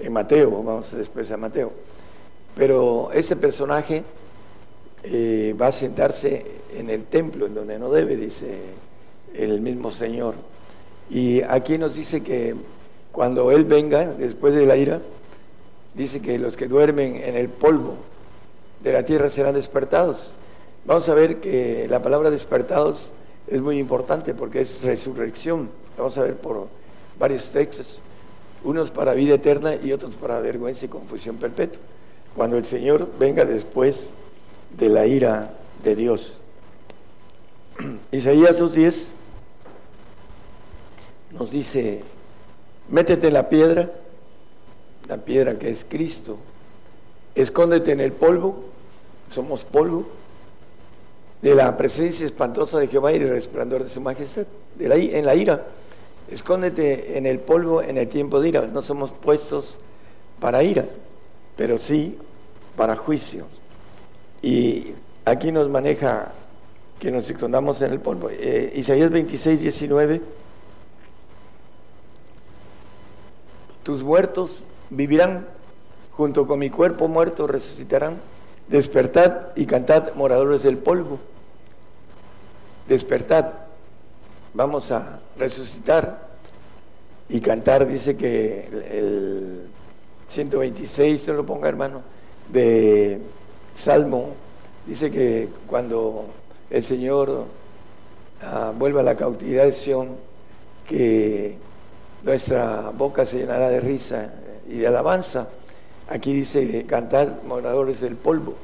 en, 0.00 0.12
Mateo, 0.12 0.50
vamos 0.50 0.92
después 0.92 1.30
a 1.30 1.36
Mateo. 1.36 1.72
Pero 2.56 3.10
ese 3.12 3.36
personaje 3.36 4.02
eh, 5.04 5.54
va 5.60 5.68
a 5.68 5.72
sentarse 5.72 6.44
en 6.76 6.90
el 6.90 7.04
templo, 7.04 7.46
en 7.46 7.54
donde 7.54 7.78
no 7.78 7.90
debe, 7.90 8.16
dice 8.16 8.58
el 9.34 9.60
mismo 9.60 9.90
Señor. 9.90 10.34
Y 11.10 11.42
aquí 11.42 11.78
nos 11.78 11.94
dice 11.94 12.22
que 12.22 12.54
cuando 13.12 13.52
Él 13.52 13.64
venga, 13.64 14.06
después 14.06 14.54
de 14.54 14.66
la 14.66 14.76
ira, 14.76 15.00
dice 15.94 16.20
que 16.20 16.38
los 16.38 16.56
que 16.56 16.66
duermen 16.66 17.16
en 17.16 17.36
el 17.36 17.48
polvo 17.48 17.96
de 18.82 18.92
la 18.92 19.04
tierra 19.04 19.30
serán 19.30 19.54
despertados. 19.54 20.32
Vamos 20.84 21.08
a 21.08 21.14
ver 21.14 21.40
que 21.40 21.86
la 21.88 22.02
palabra 22.02 22.30
despertados 22.30 23.12
es 23.46 23.60
muy 23.60 23.78
importante 23.78 24.34
porque 24.34 24.62
es 24.62 24.82
resurrección. 24.82 25.70
Vamos 25.96 26.16
a 26.18 26.22
ver 26.22 26.36
por 26.36 26.68
varios 27.22 27.52
textos, 27.52 28.00
unos 28.64 28.90
para 28.90 29.14
vida 29.14 29.36
eterna 29.36 29.76
y 29.76 29.92
otros 29.92 30.16
para 30.16 30.40
vergüenza 30.40 30.86
y 30.86 30.88
confusión 30.88 31.36
perpetua. 31.36 31.80
Cuando 32.34 32.56
el 32.56 32.64
Señor 32.64 33.08
venga 33.16 33.44
después 33.44 34.10
de 34.76 34.88
la 34.88 35.06
ira 35.06 35.54
de 35.84 35.94
Dios. 35.94 36.38
Isaías 38.10 38.60
2.10 38.60 39.04
nos 41.38 41.52
dice, 41.52 42.02
métete 42.88 43.28
en 43.28 43.34
la 43.34 43.48
piedra, 43.48 43.92
la 45.06 45.18
piedra 45.18 45.56
que 45.60 45.70
es 45.70 45.86
Cristo, 45.88 46.38
escóndete 47.36 47.92
en 47.92 48.00
el 48.00 48.10
polvo, 48.10 48.64
somos 49.30 49.62
polvo, 49.62 50.08
de 51.40 51.54
la 51.54 51.76
presencia 51.76 52.26
espantosa 52.26 52.80
de 52.80 52.88
Jehová 52.88 53.12
y 53.12 53.20
del 53.20 53.28
resplandor 53.28 53.84
de 53.84 53.88
su 53.88 54.00
majestad, 54.00 54.44
de 54.74 54.88
la, 54.88 54.96
en 54.96 55.24
la 55.24 55.36
ira. 55.36 55.64
Escóndete 56.30 57.18
en 57.18 57.26
el 57.26 57.38
polvo 57.40 57.82
en 57.82 57.98
el 57.98 58.08
tiempo 58.08 58.40
de 58.40 58.48
ira. 58.48 58.66
No 58.66 58.82
somos 58.82 59.10
puestos 59.10 59.78
para 60.40 60.62
ira, 60.62 60.86
pero 61.56 61.78
sí 61.78 62.18
para 62.76 62.96
juicio. 62.96 63.46
Y 64.40 64.94
aquí 65.24 65.52
nos 65.52 65.68
maneja 65.68 66.32
que 66.98 67.10
nos 67.10 67.28
escondamos 67.28 67.82
en 67.82 67.92
el 67.92 68.00
polvo. 68.00 68.28
Eh, 68.30 68.72
Isaías 68.76 69.10
26, 69.10 69.60
19. 69.60 70.20
Tus 73.82 74.02
muertos 74.02 74.62
vivirán, 74.90 75.46
junto 76.12 76.46
con 76.46 76.58
mi 76.58 76.70
cuerpo 76.70 77.08
muerto 77.08 77.46
resucitarán. 77.46 78.20
Despertad 78.68 79.48
y 79.56 79.66
cantad, 79.66 80.14
moradores 80.14 80.62
del 80.62 80.78
polvo. 80.78 81.18
Despertad. 82.88 83.46
Vamos 84.54 84.90
a 84.90 85.20
resucitar 85.38 86.28
y 87.28 87.40
cantar. 87.40 87.86
Dice 87.86 88.16
que 88.16 88.66
el 88.90 89.66
126, 90.28 91.28
no 91.28 91.34
lo 91.34 91.46
ponga 91.46 91.68
hermano, 91.68 92.02
de 92.52 93.20
Salmo 93.74 94.34
dice 94.86 95.10
que 95.10 95.48
cuando 95.66 96.26
el 96.70 96.84
Señor 96.84 97.46
ah, 98.42 98.72
vuelva 98.76 99.00
a 99.00 99.04
la 99.04 99.16
cautividad 99.16 99.64
de 99.64 99.72
Sion, 99.72 100.08
que 100.86 101.56
nuestra 102.22 102.90
boca 102.90 103.24
se 103.24 103.38
llenará 103.38 103.68
de 103.70 103.80
risa 103.80 104.34
y 104.68 104.78
de 104.78 104.86
alabanza. 104.86 105.48
Aquí 106.08 106.32
dice, 106.32 106.84
cantad 106.84 107.42
moradores 107.44 108.00
del 108.00 108.16
polvo, 108.16 108.54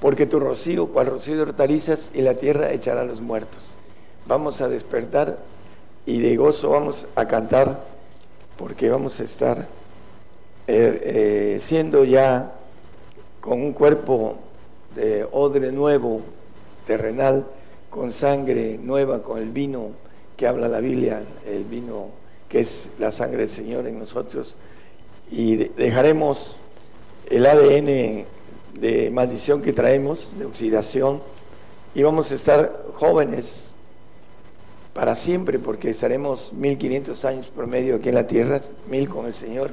porque 0.00 0.26
tu 0.26 0.38
rocío, 0.38 0.88
cual 0.88 1.06
rocío 1.06 1.36
de 1.36 1.42
hortalizas, 1.42 2.10
y 2.12 2.20
la 2.20 2.34
tierra 2.34 2.72
echará 2.72 3.02
a 3.02 3.04
los 3.04 3.20
muertos. 3.20 3.73
Vamos 4.26 4.62
a 4.62 4.68
despertar 4.70 5.38
y 6.06 6.18
de 6.20 6.34
gozo 6.36 6.70
vamos 6.70 7.06
a 7.14 7.26
cantar, 7.26 7.84
porque 8.56 8.88
vamos 8.88 9.20
a 9.20 9.24
estar 9.24 9.68
eh, 10.66 11.00
eh, 11.04 11.58
siendo 11.60 12.04
ya 12.04 12.54
con 13.42 13.60
un 13.60 13.74
cuerpo 13.74 14.36
de 14.94 15.28
odre 15.30 15.70
nuevo, 15.72 16.22
terrenal, 16.86 17.44
con 17.90 18.12
sangre 18.12 18.78
nueva, 18.82 19.22
con 19.22 19.42
el 19.42 19.50
vino 19.50 19.90
que 20.38 20.46
habla 20.46 20.68
la 20.68 20.80
Biblia, 20.80 21.22
el 21.46 21.64
vino 21.64 22.06
que 22.48 22.60
es 22.60 22.88
la 22.98 23.12
sangre 23.12 23.40
del 23.40 23.50
Señor 23.50 23.86
en 23.86 23.98
nosotros, 23.98 24.56
y 25.30 25.56
dejaremos 25.56 26.60
el 27.28 27.44
ADN 27.44 28.24
de 28.80 29.10
maldición 29.12 29.60
que 29.60 29.74
traemos, 29.74 30.38
de 30.38 30.46
oxidación, 30.46 31.20
y 31.94 32.02
vamos 32.02 32.32
a 32.32 32.34
estar 32.36 32.86
jóvenes 32.94 33.73
para 34.94 35.16
siempre, 35.16 35.58
porque 35.58 35.90
estaremos 35.90 36.52
1500 36.52 37.24
años 37.24 37.52
promedio 37.54 37.96
aquí 37.96 38.08
en 38.08 38.14
la 38.14 38.26
tierra, 38.26 38.60
mil 38.88 39.08
con 39.08 39.26
el 39.26 39.34
Señor, 39.34 39.72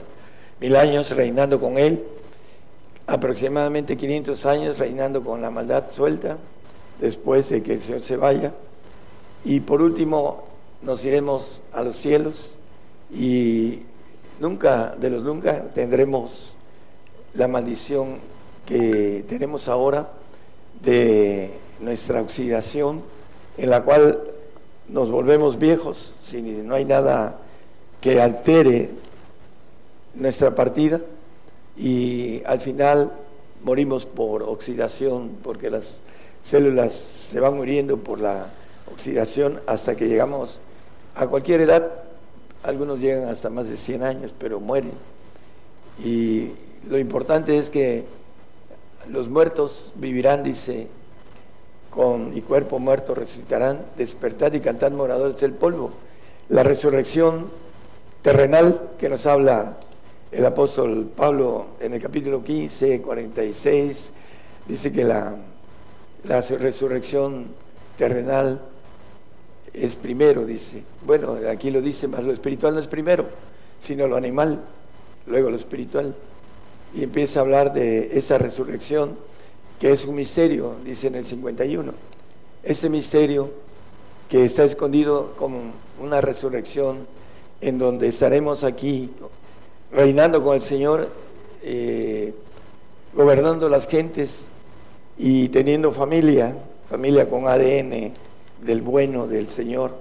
mil 0.60 0.76
años 0.76 1.16
reinando 1.16 1.60
con 1.60 1.78
Él 1.78 2.04
aproximadamente 3.08 3.98
500 3.98 4.46
años 4.46 4.80
reinando 4.80 5.24
con 5.24 5.42
la 5.42 5.52
maldad 5.52 5.86
suelta, 5.92 6.38
después 7.00 7.50
de 7.50 7.62
que 7.62 7.74
el 7.74 7.82
Señor 7.82 8.02
se 8.02 8.16
vaya. 8.16 8.54
Y 9.44 9.60
por 9.60 9.82
último, 9.82 10.46
nos 10.82 11.04
iremos 11.04 11.62
a 11.74 11.84
los 11.84 11.98
cielos 11.98 12.56
y 13.14 13.82
nunca, 14.40 14.96
de 14.96 15.10
los 15.10 15.24
nunca, 15.24 15.70
tendremos 15.74 16.56
la 17.34 17.48
maldición 17.48 18.20
que 18.66 19.26
tenemos 19.28 19.68
ahora 19.68 20.12
de 20.82 21.52
nuestra 21.80 22.22
oxidación, 22.22 23.02
en 23.58 23.70
la 23.70 23.84
cual 23.84 24.22
nos 24.92 25.10
volvemos 25.10 25.58
viejos, 25.58 26.14
si 26.24 26.42
no 26.42 26.76
hay 26.76 26.86
nada 26.86 27.40
que 28.02 28.22
altere 28.22 28.90
nuestra 30.16 30.54
partida 30.54 31.02
y 31.78 32.44
al 32.46 32.60
final 32.60 33.12
morimos 33.64 34.06
por 34.06 34.44
oxidación, 34.44 35.38
porque 35.44 35.70
las 35.70 36.02
células 36.44 36.94
se 36.94 37.40
van 37.40 37.56
muriendo 37.56 37.98
por 37.98 38.20
la 38.20 38.48
oxidación 38.92 39.62
hasta 39.66 39.96
que 39.96 40.08
llegamos 40.08 40.60
a 41.16 41.28
cualquier 41.28 41.62
edad. 41.62 41.90
Algunos 42.64 43.00
llegan 43.00 43.30
hasta 43.30 43.50
más 43.50 43.70
de 43.70 43.78
100 43.78 44.04
años, 44.04 44.34
pero 44.38 44.60
mueren. 44.60 44.94
Y 46.04 46.52
lo 46.90 46.98
importante 46.98 47.58
es 47.58 47.70
que 47.70 48.06
los 49.10 49.30
muertos 49.30 49.94
vivirán, 49.96 50.44
dice, 50.44 50.88
con 51.92 52.34
mi 52.34 52.42
cuerpo 52.42 52.80
muerto 52.80 53.14
resucitarán, 53.14 53.86
despertad 53.98 54.54
y 54.54 54.62
cantad 54.62 54.92
moradores 54.92 55.40
del 55.42 55.52
polvo. 55.52 55.92
La 56.50 56.64
resurrección 56.64 57.50
terrenal 58.22 58.92
que 58.98 59.10
nos 59.10 59.26
habla 59.26 59.78
el 60.32 60.46
apóstol 60.46 61.12
Pablo 61.16 61.68
en 61.82 61.94
el 61.94 62.02
capítulo 62.02 62.42
15, 62.42 63.02
46, 63.02 64.12
dice 64.68 64.92
que 64.92 65.04
la, 65.04 65.36
la 66.24 66.42
resurrección 66.42 67.48
terrenal 67.98 68.62
es 69.74 69.96
primero, 69.96 70.46
dice. 70.46 70.84
Bueno, 71.06 71.38
aquí 71.50 71.72
lo 71.72 71.82
dice, 71.82 72.08
más 72.08 72.24
lo 72.24 72.32
espiritual 72.32 72.74
no 72.74 72.80
es 72.80 72.88
primero, 72.88 73.26
sino 73.80 74.08
lo 74.08 74.16
animal, 74.16 74.62
luego 75.28 75.50
lo 75.50 75.58
espiritual. 75.58 76.16
Y 76.94 77.04
empieza 77.04 77.40
a 77.40 77.44
hablar 77.44 77.74
de 77.74 78.18
esa 78.18 78.38
resurrección, 78.38 79.18
que 79.82 79.92
es 79.92 80.06
un 80.06 80.14
misterio, 80.14 80.76
dice 80.86 81.08
en 81.08 81.16
el 81.16 81.26
51. 81.26 81.92
Ese 82.64 82.88
misterio 82.88 83.50
que 84.30 84.46
está 84.46 84.64
escondido 84.64 85.34
como 85.40 85.60
una 86.00 86.22
resurrección 86.22 87.08
en 87.62 87.80
donde 87.80 88.10
estaremos 88.10 88.64
aquí 88.64 89.10
reinando 89.92 90.44
con 90.44 90.54
el 90.54 90.62
Señor, 90.62 91.10
eh, 91.64 92.32
gobernando 93.16 93.70
las 93.70 93.88
gentes 93.88 94.46
y 95.18 95.50
teniendo 95.50 95.92
familia, 95.92 96.56
familia 96.88 97.28
con 97.28 97.48
ADN 97.48 98.14
del 98.64 98.82
bueno 98.82 99.26
del 99.26 99.50
Señor, 99.50 99.96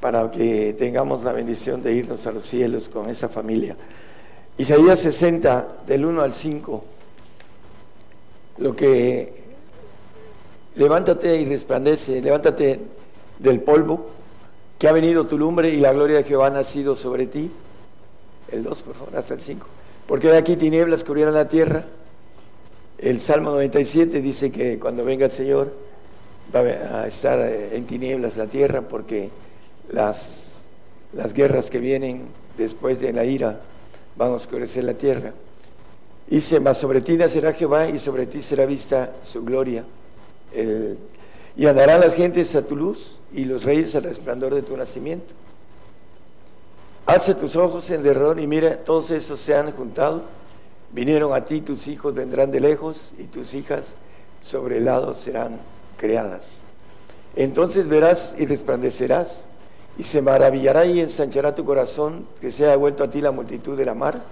para 0.00 0.30
que 0.30 0.74
tengamos 0.74 1.24
la 1.24 1.32
bendición 1.32 1.82
de 1.82 1.92
irnos 1.92 2.24
a 2.28 2.30
los 2.30 2.44
cielos 2.44 2.88
con 2.88 3.10
esa 3.10 3.28
familia. 3.28 3.76
Isaías 4.58 5.00
60, 5.00 5.82
del 5.88 6.04
1 6.04 6.22
al 6.22 6.32
5, 6.32 6.84
lo 8.58 8.74
que 8.74 9.32
levántate 10.76 11.36
y 11.40 11.44
resplandece, 11.44 12.22
levántate 12.22 12.80
del 13.38 13.60
polvo, 13.60 14.06
que 14.78 14.88
ha 14.88 14.92
venido 14.92 15.26
tu 15.26 15.38
lumbre 15.38 15.70
y 15.70 15.80
la 15.80 15.92
gloria 15.92 16.18
de 16.18 16.24
Jehová 16.24 16.48
ha 16.48 16.50
nacido 16.50 16.94
sobre 16.94 17.26
ti 17.26 17.50
el 18.50 18.62
2, 18.62 18.82
por 18.82 18.94
favor, 18.94 19.16
hasta 19.16 19.34
el 19.34 19.40
5. 19.40 19.66
Porque 20.06 20.28
de 20.28 20.38
aquí 20.38 20.56
tinieblas 20.56 21.04
cubrieron 21.04 21.34
la 21.34 21.48
tierra. 21.48 21.84
El 22.96 23.20
Salmo 23.20 23.50
97 23.50 24.20
dice 24.20 24.50
que 24.50 24.78
cuando 24.78 25.04
venga 25.04 25.26
el 25.26 25.32
Señor 25.32 25.72
va 26.54 26.60
a 26.60 27.06
estar 27.06 27.38
eh, 27.40 27.76
en 27.76 27.86
tinieblas 27.86 28.36
la 28.36 28.46
tierra 28.46 28.82
porque 28.82 29.30
las, 29.90 30.62
las 31.12 31.32
guerras 31.32 31.70
que 31.70 31.78
vienen 31.78 32.28
después 32.56 33.00
de 33.00 33.12
la 33.12 33.24
ira 33.24 33.60
van 34.16 34.30
a 34.30 34.34
oscurecer 34.34 34.84
la 34.84 34.94
tierra. 34.94 35.32
Dice, 36.30 36.60
mas 36.60 36.76
sobre 36.76 37.00
ti 37.00 37.16
nacerá 37.16 37.54
Jehová 37.54 37.88
y 37.88 37.98
sobre 37.98 38.26
ti 38.26 38.42
será 38.42 38.66
vista 38.66 39.14
su 39.22 39.42
gloria. 39.42 39.84
y 41.56 41.66
andarán 41.66 42.00
las 42.00 42.14
gentes 42.14 42.54
a 42.54 42.66
tu 42.66 42.76
luz 42.76 43.18
y 43.32 43.44
los 43.44 43.64
reyes 43.64 43.94
al 43.94 44.04
resplandor 44.04 44.54
de 44.54 44.62
tu 44.62 44.76
nacimiento. 44.76 45.34
Alza 47.06 47.36
tus 47.36 47.56
ojos 47.56 47.90
en 47.90 48.02
derredor 48.02 48.38
y 48.38 48.46
mira, 48.46 48.76
todos 48.76 49.10
esos 49.10 49.40
se 49.40 49.56
han 49.56 49.72
juntado. 49.72 50.22
Vinieron 50.92 51.32
a 51.32 51.44
ti, 51.44 51.62
tus 51.62 51.88
hijos 51.88 52.14
vendrán 52.14 52.50
de 52.50 52.60
lejos 52.60 53.12
y 53.18 53.24
tus 53.24 53.54
hijas 53.54 53.94
sobre 54.42 54.78
el 54.78 54.84
lado 54.84 55.14
serán 55.14 55.58
creadas. 55.96 56.60
Entonces 57.36 57.88
verás 57.88 58.34
y 58.38 58.46
resplandecerás 58.46 59.48
y 59.96 60.04
se 60.04 60.20
maravillará 60.22 60.84
y 60.84 61.00
ensanchará 61.00 61.54
tu 61.54 61.64
corazón 61.64 62.26
que 62.40 62.50
se 62.50 62.66
haya 62.66 62.76
vuelto 62.76 63.04
a 63.04 63.10
ti 63.10 63.20
la 63.20 63.32
multitud 63.32 63.76
de 63.76 63.84
la 63.84 63.94
mar 63.94 64.22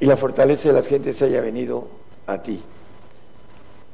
y 0.00 0.06
la 0.06 0.16
fortaleza 0.16 0.68
de 0.68 0.74
las 0.74 0.86
gentes 0.86 1.20
haya 1.22 1.40
venido 1.40 1.88
a 2.26 2.42
ti. 2.42 2.62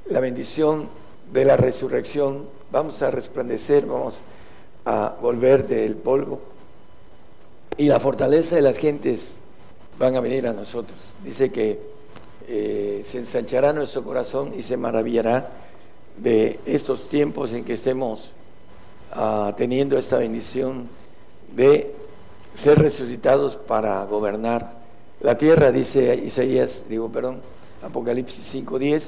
La 0.07 0.21
bendición 0.21 0.89
de 1.33 1.45
la 1.45 1.57
resurrección, 1.57 2.47
vamos 2.71 3.03
a 3.03 3.11
resplandecer, 3.11 3.87
vamos 3.87 4.23
a 4.85 5.17
volver 5.21 5.67
del 5.67 5.97
polvo 5.97 6.41
y 7.77 7.87
la 7.87 7.99
fortaleza 7.99 8.57
de 8.57 8.63
las 8.63 8.77
gentes 8.77 9.37
van 9.99 10.17
a 10.17 10.21
venir 10.21 10.47
a 10.47 10.53
nosotros. 10.53 10.99
Dice 11.23 11.51
que 11.51 11.81
eh, 12.47 13.01
se 13.05 13.19
ensanchará 13.19 13.73
nuestro 13.73 14.05
corazón 14.05 14.53
y 14.57 14.63
se 14.63 14.77
maravillará 14.77 15.51
de 16.19 16.61
estos 16.67 17.09
tiempos 17.09 17.53
en 17.53 17.65
que 17.65 17.73
estemos 17.73 18.33
ah, 19.13 19.55
teniendo 19.57 19.97
esta 19.97 20.19
bendición 20.19 20.89
de 21.57 21.95
ser 22.55 22.79
resucitados 22.79 23.57
para 23.57 24.05
gobernar 24.05 24.84
la 25.25 25.39
tierra, 25.39 25.73
dice 25.73 26.15
Isaías, 26.15 26.85
digo, 26.87 27.09
perdón, 27.09 27.41
Apocalipsis 27.83 28.55
5.10, 28.55 29.03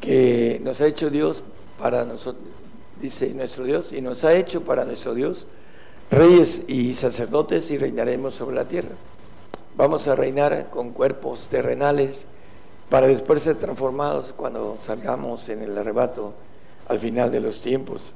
que 0.00 0.60
nos 0.62 0.80
ha 0.80 0.86
hecho 0.86 1.10
Dios 1.10 1.42
para 1.76 2.04
nosotros, 2.04 2.44
dice 3.00 3.34
nuestro 3.34 3.64
Dios, 3.64 3.92
y 3.92 4.00
nos 4.00 4.22
ha 4.22 4.32
hecho 4.32 4.62
para 4.62 4.84
nuestro 4.84 5.14
Dios 5.14 5.48
reyes 6.08 6.62
y 6.68 6.94
sacerdotes 6.94 7.68
y 7.72 7.78
reinaremos 7.78 8.36
sobre 8.36 8.54
la 8.54 8.68
tierra. 8.68 8.90
Vamos 9.76 10.06
a 10.06 10.14
reinar 10.14 10.70
con 10.70 10.92
cuerpos 10.92 11.48
terrenales 11.48 12.26
para 12.88 13.08
después 13.08 13.42
ser 13.42 13.56
transformados 13.56 14.32
cuando 14.32 14.76
salgamos 14.78 15.48
en 15.48 15.62
el 15.62 15.76
arrebato 15.76 16.32
al 16.86 17.00
final 17.00 17.32
de 17.32 17.40
los 17.40 17.60
tiempos, 17.60 18.12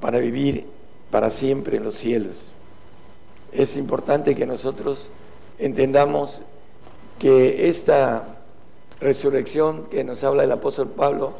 para 0.00 0.18
vivir 0.18 0.64
para 1.10 1.28
siempre 1.28 1.76
en 1.76 1.84
los 1.84 1.96
cielos. 1.96 2.52
Es 3.52 3.76
importante 3.76 4.34
que 4.34 4.46
nosotros 4.46 5.10
entendamos 5.58 6.42
que 7.18 7.68
esta 7.68 8.36
resurrección 9.00 9.84
que 9.84 10.04
nos 10.04 10.24
habla 10.24 10.44
el 10.44 10.52
apóstol 10.52 10.88
Pablo 10.88 11.32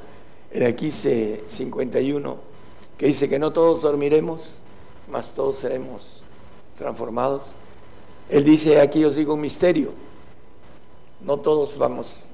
en 0.50 0.62
el 0.62 0.74
15, 0.74 1.44
51, 1.46 2.36
que 2.98 3.06
dice 3.06 3.28
que 3.28 3.38
no 3.38 3.52
todos 3.52 3.82
dormiremos, 3.82 4.58
mas 5.08 5.32
todos 5.32 5.58
seremos 5.58 6.22
transformados. 6.76 7.42
Él 8.28 8.44
dice, 8.44 8.80
aquí 8.80 9.04
os 9.04 9.16
digo 9.16 9.34
un 9.34 9.40
misterio, 9.40 9.90
no 11.24 11.38
todos 11.38 11.76
vamos 11.78 12.24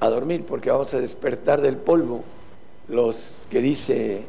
a 0.00 0.08
dormir 0.08 0.44
porque 0.46 0.70
vamos 0.70 0.92
a 0.94 1.00
despertar 1.00 1.60
del 1.60 1.76
polvo 1.76 2.22
los 2.88 3.46
que 3.50 3.60
dice 3.60 4.24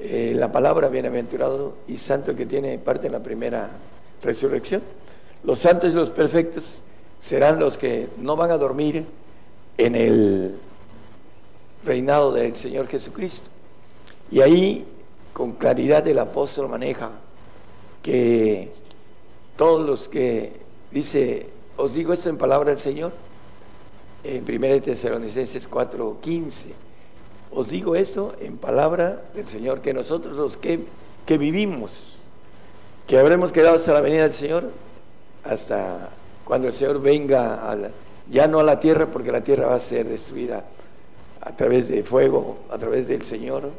eh, 0.00 0.32
la 0.34 0.50
palabra 0.50 0.88
bienaventurado 0.88 1.74
y 1.86 1.98
santo 1.98 2.34
que 2.34 2.46
tiene 2.46 2.78
parte 2.78 3.06
en 3.06 3.12
la 3.12 3.22
primera 3.22 3.70
resurrección. 4.22 4.82
Los 5.44 5.58
santos 5.58 5.90
y 5.90 5.94
los 5.94 6.10
perfectos 6.10 6.80
serán 7.20 7.58
los 7.58 7.78
que 7.78 8.08
no 8.18 8.36
van 8.36 8.50
a 8.50 8.58
dormir 8.58 9.04
en 9.78 9.94
el 9.94 10.56
reinado 11.84 12.32
del 12.32 12.56
Señor 12.56 12.86
Jesucristo. 12.88 13.48
Y 14.30 14.40
ahí 14.40 14.86
con 15.32 15.52
claridad 15.52 16.06
el 16.06 16.18
apóstol 16.18 16.68
maneja 16.68 17.10
que 18.02 18.72
todos 19.56 19.86
los 19.86 20.08
que 20.08 20.52
dice, 20.90 21.48
os 21.76 21.94
digo 21.94 22.12
esto 22.12 22.28
en 22.28 22.38
palabra 22.38 22.70
del 22.70 22.78
Señor, 22.78 23.12
en 24.22 24.44
1 24.44 24.82
Tesalonicenses 24.82 25.68
4:15, 25.68 26.70
os 27.52 27.68
digo 27.68 27.96
esto 27.96 28.34
en 28.40 28.58
palabra 28.58 29.22
del 29.34 29.48
Señor, 29.48 29.80
que 29.80 29.92
nosotros 29.94 30.36
los 30.36 30.56
que, 30.56 30.80
que 31.26 31.38
vivimos, 31.38 32.16
que 33.06 33.18
habremos 33.18 33.50
quedado 33.52 33.76
hasta 33.76 33.92
la 33.92 34.00
venida 34.00 34.22
del 34.22 34.32
Señor, 34.32 34.70
hasta 35.44 36.10
cuando 36.44 36.68
el 36.68 36.72
Señor 36.72 37.00
venga, 37.00 37.90
ya 38.30 38.46
no 38.46 38.60
a 38.60 38.62
la 38.62 38.80
tierra, 38.80 39.06
porque 39.06 39.32
la 39.32 39.42
tierra 39.42 39.66
va 39.66 39.76
a 39.76 39.80
ser 39.80 40.08
destruida 40.08 40.64
a 41.40 41.56
través 41.56 41.88
de 41.88 42.02
fuego, 42.02 42.58
a 42.70 42.78
través 42.78 43.08
del 43.08 43.22
Señor, 43.22 43.70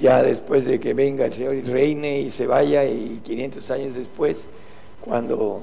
ya 0.00 0.22
después 0.22 0.64
de 0.64 0.80
que 0.80 0.94
venga 0.94 1.26
el 1.26 1.32
Señor 1.32 1.54
y 1.54 1.62
reine 1.62 2.20
y 2.20 2.30
se 2.30 2.46
vaya, 2.46 2.84
y 2.84 3.20
500 3.24 3.70
años 3.70 3.94
después, 3.94 4.46
cuando 5.00 5.62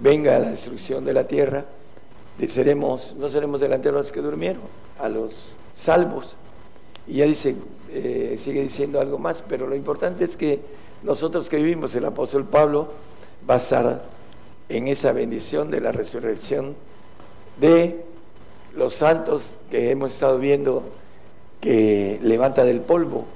venga 0.00 0.38
la 0.38 0.50
destrucción 0.50 1.04
de 1.04 1.12
la 1.12 1.26
tierra, 1.26 1.64
seremos, 2.48 3.14
no 3.18 3.28
seremos 3.28 3.60
delanteros 3.60 3.96
a 3.96 4.02
los 4.02 4.12
que 4.12 4.20
durmieron, 4.20 4.62
a 4.98 5.08
los 5.08 5.54
salvos. 5.74 6.36
Y 7.06 7.16
ya 7.16 7.24
dice, 7.24 7.54
eh, 7.90 8.36
sigue 8.38 8.62
diciendo 8.62 9.00
algo 9.00 9.18
más, 9.18 9.44
pero 9.46 9.66
lo 9.66 9.74
importante 9.74 10.24
es 10.24 10.36
que 10.36 10.60
nosotros 11.02 11.48
que 11.48 11.56
vivimos, 11.56 11.94
el 11.94 12.04
apóstol 12.04 12.44
Pablo 12.44 12.88
va 13.48 13.54
a 13.54 13.58
estar 13.58 14.02
en 14.70 14.88
esa 14.88 15.12
bendición 15.12 15.70
de 15.70 15.80
la 15.80 15.92
resurrección 15.92 16.74
de 17.60 18.02
los 18.74 18.94
santos 18.94 19.58
que 19.70 19.90
hemos 19.90 20.14
estado 20.14 20.38
viendo 20.38 20.84
que 21.60 22.18
levanta 22.22 22.64
del 22.64 22.80
polvo 22.80 23.26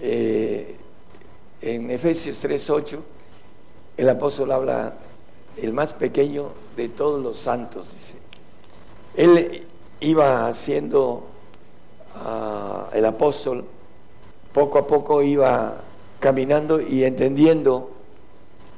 eh, 0.00 0.74
en 1.62 1.90
Efesios 1.90 2.44
3.8, 2.44 2.98
el 3.96 4.08
apóstol 4.08 4.52
habla, 4.52 4.94
el 5.56 5.72
más 5.72 5.92
pequeño 5.92 6.48
de 6.76 6.88
todos 6.88 7.22
los 7.22 7.38
santos, 7.38 7.86
dice. 7.94 8.18
Él 9.14 9.66
iba 10.00 10.46
haciendo, 10.46 11.24
ah, 12.16 12.90
el 12.92 13.06
apóstol, 13.06 13.64
poco 14.52 14.78
a 14.78 14.86
poco 14.86 15.22
iba 15.22 15.76
caminando 16.20 16.80
y 16.80 17.04
entendiendo, 17.04 17.90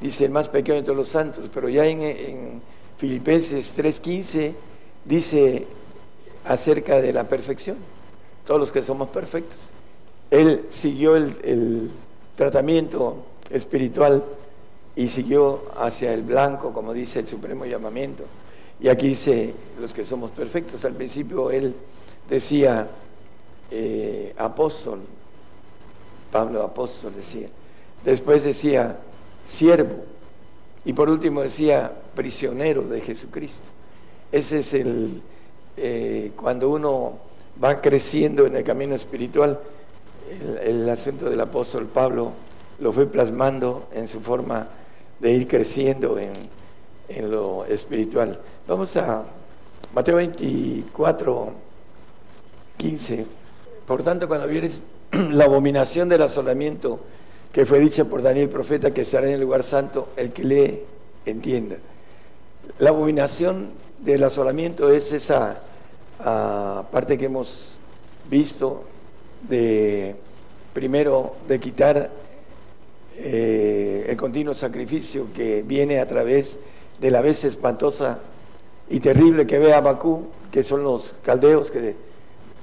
dice 0.00 0.24
el 0.24 0.30
más 0.30 0.48
pequeño 0.48 0.76
de 0.76 0.82
todos 0.82 0.96
los 0.96 1.08
santos, 1.08 1.50
pero 1.52 1.68
ya 1.68 1.86
en, 1.86 2.02
en 2.02 2.62
Filipenses 2.98 3.76
3.15 3.76 4.54
dice 5.04 5.66
acerca 6.44 7.00
de 7.00 7.12
la 7.12 7.24
perfección, 7.24 7.76
todos 8.46 8.60
los 8.60 8.70
que 8.70 8.82
somos 8.82 9.08
perfectos. 9.08 9.58
Él 10.30 10.66
siguió 10.68 11.16
el, 11.16 11.90
tratamiento 12.36 13.24
espiritual 13.48 14.22
y 14.94 15.08
siguió 15.08 15.62
hacia 15.78 16.12
el 16.12 16.20
blanco, 16.20 16.70
como 16.74 16.92
dice 16.92 17.20
el 17.20 17.26
supremo 17.26 17.64
llamamiento. 17.64 18.24
Y 18.78 18.88
aquí 18.88 19.08
dice 19.08 19.54
los 19.80 19.94
que 19.94 20.04
somos 20.04 20.32
perfectos. 20.32 20.84
Al 20.84 20.92
principio 20.92 21.50
él 21.50 21.74
decía 22.28 22.88
eh, 23.70 24.34
apóstol, 24.36 25.00
Pablo 26.30 26.62
apóstol 26.62 27.14
decía. 27.16 27.48
Después 28.04 28.44
decía 28.44 28.98
siervo. 29.46 30.04
Y 30.84 30.92
por 30.92 31.08
último 31.08 31.42
decía 31.42 31.92
prisionero 32.14 32.82
de 32.82 33.00
Jesucristo. 33.00 33.68
Ese 34.30 34.58
es 34.58 34.74
el, 34.74 35.22
eh, 35.76 36.32
cuando 36.36 36.70
uno 36.70 37.18
va 37.62 37.80
creciendo 37.80 38.46
en 38.46 38.56
el 38.56 38.64
camino 38.64 38.94
espiritual, 38.94 39.58
el, 40.62 40.88
asunto 40.88 41.30
del 41.30 41.40
apóstol 41.40 41.86
Pablo 41.86 42.32
lo 42.80 42.92
fue 42.92 43.06
plasmando 43.06 43.88
en 43.92 44.08
su 44.08 44.20
forma 44.20 44.68
de 45.20 45.32
ir 45.32 45.46
creciendo 45.46 46.18
en, 46.18 46.32
en 47.08 47.30
lo 47.30 47.64
espiritual. 47.64 48.38
Vamos 48.66 48.96
a 48.96 49.24
Mateo 49.94 50.16
24, 50.16 51.52
15. 52.76 53.26
Por 53.86 54.02
tanto, 54.02 54.28
cuando 54.28 54.46
vienes 54.46 54.82
la 55.12 55.44
abominación 55.44 56.08
del 56.08 56.22
asolamiento 56.22 57.00
que 57.56 57.64
fue 57.64 57.80
dicha 57.80 58.04
por 58.04 58.20
Daniel 58.20 58.50
profeta 58.50 58.92
que 58.92 59.00
estará 59.00 59.28
en 59.28 59.32
el 59.32 59.40
lugar 59.40 59.62
santo, 59.62 60.10
el 60.18 60.30
que 60.30 60.44
lee 60.44 60.82
entienda. 61.24 61.78
La 62.80 62.90
abominación 62.90 63.70
del 63.98 64.24
asolamiento 64.24 64.90
es 64.90 65.10
esa 65.10 65.62
ah, 66.20 66.84
parte 66.92 67.16
que 67.16 67.24
hemos 67.24 67.78
visto 68.28 68.84
de, 69.48 70.16
primero, 70.74 71.36
de 71.48 71.58
quitar 71.58 72.10
eh, 73.16 74.04
el 74.06 74.16
continuo 74.18 74.52
sacrificio 74.52 75.28
que 75.34 75.62
viene 75.62 75.98
a 75.98 76.06
través 76.06 76.58
de 77.00 77.10
la 77.10 77.22
vez 77.22 77.42
espantosa 77.44 78.18
y 78.90 79.00
terrible 79.00 79.46
que 79.46 79.58
ve 79.58 79.72
a 79.72 79.80
Bakú, 79.80 80.26
que 80.52 80.62
son 80.62 80.84
los 80.84 81.14
caldeos, 81.24 81.70
que 81.70 81.96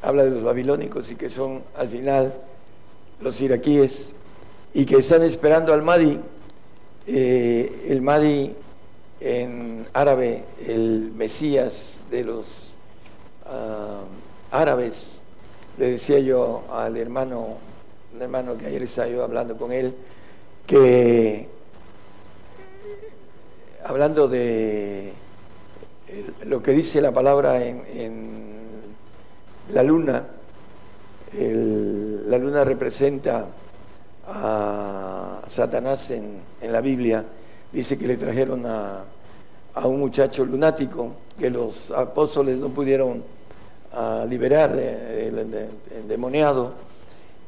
habla 0.03 0.25
de 0.25 0.29
los 0.29 0.43
babilónicos 0.43 1.09
y 1.09 1.15
que 1.15 1.31
son 1.31 1.63
al 1.75 1.89
final 1.89 2.35
los 3.21 3.41
iraquíes, 3.41 4.13
y 4.73 4.85
que 4.85 4.97
están 4.97 5.23
esperando 5.23 5.73
al 5.73 5.83
Madi. 5.83 6.19
Eh, 7.05 7.87
el 7.89 8.01
Madi 8.01 8.55
en 9.19 9.85
árabe 9.93 10.45
el 10.67 11.11
Mesías 11.15 12.01
de 12.09 12.23
los 12.23 12.73
ah, 13.45 14.01
árabes. 14.51 15.21
Le 15.77 15.91
decía 15.91 16.19
yo 16.19 16.63
al 16.71 16.97
hermano, 16.97 17.57
un 18.13 18.21
hermano 18.21 18.57
que 18.57 18.67
ayer 18.67 18.83
estaba 18.83 19.07
yo 19.07 19.23
hablando 19.23 19.57
con 19.57 19.71
él, 19.71 19.95
que 20.67 21.47
hablando 23.85 24.27
de 24.27 25.13
lo 26.45 26.61
que 26.61 26.71
dice 26.71 27.01
la 27.01 27.11
palabra 27.11 27.63
en, 27.65 28.23
la 29.71 29.81
luna, 29.81 30.27
la 31.33 32.37
luna 32.37 32.63
representa 32.63 33.47
a 34.27 35.41
Satanás 35.47 36.09
en, 36.11 36.41
la 36.61 36.81
Biblia, 36.81 37.25
dice 37.71 37.97
que 37.97 38.07
le 38.07 38.17
trajeron 38.17 38.65
a, 38.65 39.03
un 39.83 39.99
muchacho 39.99 40.45
lunático 40.45 41.13
que 41.37 41.49
los 41.49 41.89
apóstoles 41.91 42.57
no 42.57 42.69
pudieron 42.69 43.23
ah, 43.91 44.25
liberar 44.29 44.71
del 44.73 45.49
de, 45.49 45.69
endemoniado 45.97 46.73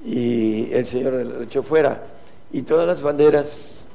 y 0.04 0.72
el 0.74 0.86
Señor 0.86 1.14
lo 1.14 1.44
echó 1.44 1.64
fuera. 1.64 2.04
Y 2.52 2.64
todas 2.64 2.88
las 2.88 3.02
banderas 3.02 3.88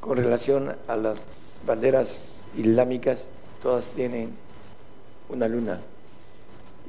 con 0.00 0.16
relación 0.16 0.74
a 0.86 0.96
las 0.96 1.18
banderas 1.66 2.40
islámicas, 2.56 3.24
todas 3.62 3.86
tienen 3.90 4.30
una 5.28 5.48
luna 5.48 5.80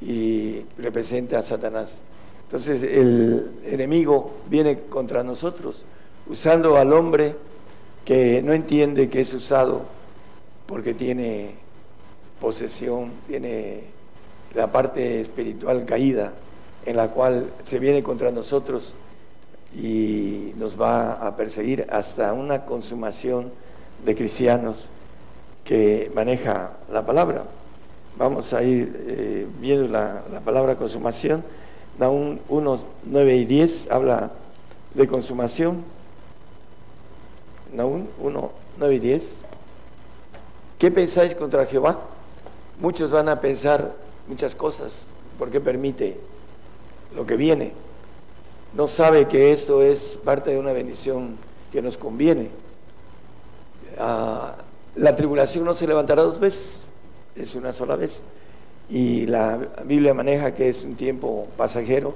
y 0.00 0.64
representa 0.78 1.38
a 1.38 1.42
Satanás. 1.42 2.02
Entonces 2.50 2.82
el 2.82 3.52
enemigo 3.64 4.38
viene 4.48 4.80
contra 4.88 5.22
nosotros 5.22 5.84
usando 6.28 6.76
al 6.76 6.92
hombre 6.92 7.36
que 8.04 8.42
no 8.42 8.52
entiende 8.52 9.08
que 9.08 9.20
es 9.20 9.32
usado 9.32 9.82
porque 10.66 10.94
tiene 10.94 11.54
posesión, 12.40 13.12
tiene 13.28 13.84
la 14.54 14.72
parte 14.72 15.20
espiritual 15.20 15.84
caída 15.84 16.32
en 16.86 16.96
la 16.96 17.08
cual 17.08 17.50
se 17.62 17.78
viene 17.78 18.02
contra 18.02 18.32
nosotros 18.32 18.94
y 19.74 20.52
nos 20.56 20.80
va 20.80 21.12
a 21.24 21.36
perseguir 21.36 21.86
hasta 21.90 22.32
una 22.32 22.64
consumación 22.64 23.52
de 24.04 24.16
cristianos 24.16 24.90
que 25.64 26.10
maneja 26.14 26.78
la 26.90 27.04
palabra. 27.04 27.44
Vamos 28.18 28.52
a 28.52 28.62
ir 28.62 29.04
eh, 29.06 29.46
viendo 29.60 29.86
la, 29.88 30.22
palabra 30.44 30.76
consumación. 30.76 31.44
Naún 32.00 32.40
1, 32.48 32.80
9 33.04 33.36
y 33.36 33.44
10 33.44 33.90
habla 33.90 34.32
de 34.94 35.06
consumación. 35.06 35.84
Naún 37.74 38.08
1, 38.18 38.50
9 38.78 38.94
y 38.94 38.98
10. 38.98 39.42
¿Qué 40.78 40.90
pensáis 40.90 41.34
contra 41.34 41.66
Jehová? 41.66 42.00
Muchos 42.80 43.10
van 43.10 43.28
a 43.28 43.42
pensar 43.42 43.94
muchas 44.26 44.54
cosas, 44.54 45.02
porque 45.38 45.60
permite 45.60 46.18
lo 47.14 47.26
que 47.26 47.36
viene. 47.36 47.74
No 48.72 48.88
sabe 48.88 49.28
que 49.28 49.52
esto 49.52 49.82
es 49.82 50.18
parte 50.24 50.52
de 50.52 50.58
una 50.58 50.72
bendición 50.72 51.36
que 51.70 51.82
nos 51.82 51.98
conviene. 51.98 52.50
Ah, 53.98 54.54
la 54.94 55.14
tribulación 55.14 55.66
no 55.66 55.74
se 55.74 55.86
levantará 55.86 56.22
dos 56.22 56.40
veces, 56.40 56.86
es 57.36 57.54
una 57.54 57.74
sola 57.74 57.96
vez. 57.96 58.22
Y 58.90 59.26
la 59.26 59.58
Biblia 59.84 60.12
maneja 60.14 60.52
que 60.52 60.68
es 60.68 60.82
un 60.82 60.96
tiempo 60.96 61.46
pasajero 61.56 62.14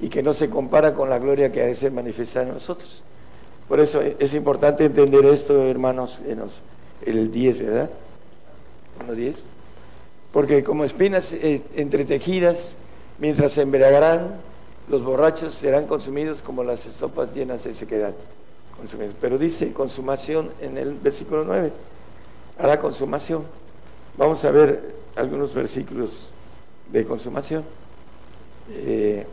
y 0.00 0.08
que 0.08 0.22
no 0.22 0.34
se 0.34 0.48
compara 0.48 0.94
con 0.94 1.10
la 1.10 1.18
gloria 1.18 1.52
que 1.52 1.62
ha 1.62 1.66
de 1.66 1.74
ser 1.74 1.92
manifestada 1.92 2.46
en 2.46 2.54
nosotros. 2.54 3.04
Por 3.68 3.80
eso 3.80 4.00
es 4.00 4.34
importante 4.34 4.84
entender 4.84 5.24
esto, 5.26 5.62
hermanos, 5.62 6.20
en 6.26 6.42
el 7.06 7.30
10, 7.30 7.58
¿verdad? 7.64 7.90
1.10. 9.06 9.34
Porque 10.32 10.64
como 10.64 10.84
espinas 10.84 11.32
eh, 11.32 11.62
entretejidas, 11.76 12.76
mientras 13.18 13.52
se 13.52 13.62
embriagarán, 13.62 14.36
los 14.88 15.04
borrachos 15.04 15.54
serán 15.54 15.86
consumidos 15.86 16.42
como 16.42 16.64
las 16.64 16.80
sopas 16.80 17.34
llenas 17.34 17.64
de 17.64 17.74
sequedad. 17.74 18.14
Pero 19.20 19.38
dice 19.38 19.72
consumación 19.72 20.50
en 20.60 20.76
el 20.76 20.94
versículo 20.94 21.44
9 21.44 21.72
hará 22.58 22.78
consumación. 22.78 23.44
Vamos 24.16 24.44
a 24.44 24.50
ver 24.50 24.94
algunos 25.16 25.54
versículos 25.54 26.30
de 26.90 27.04
consumación. 27.04 27.64
Eh, 28.70 29.26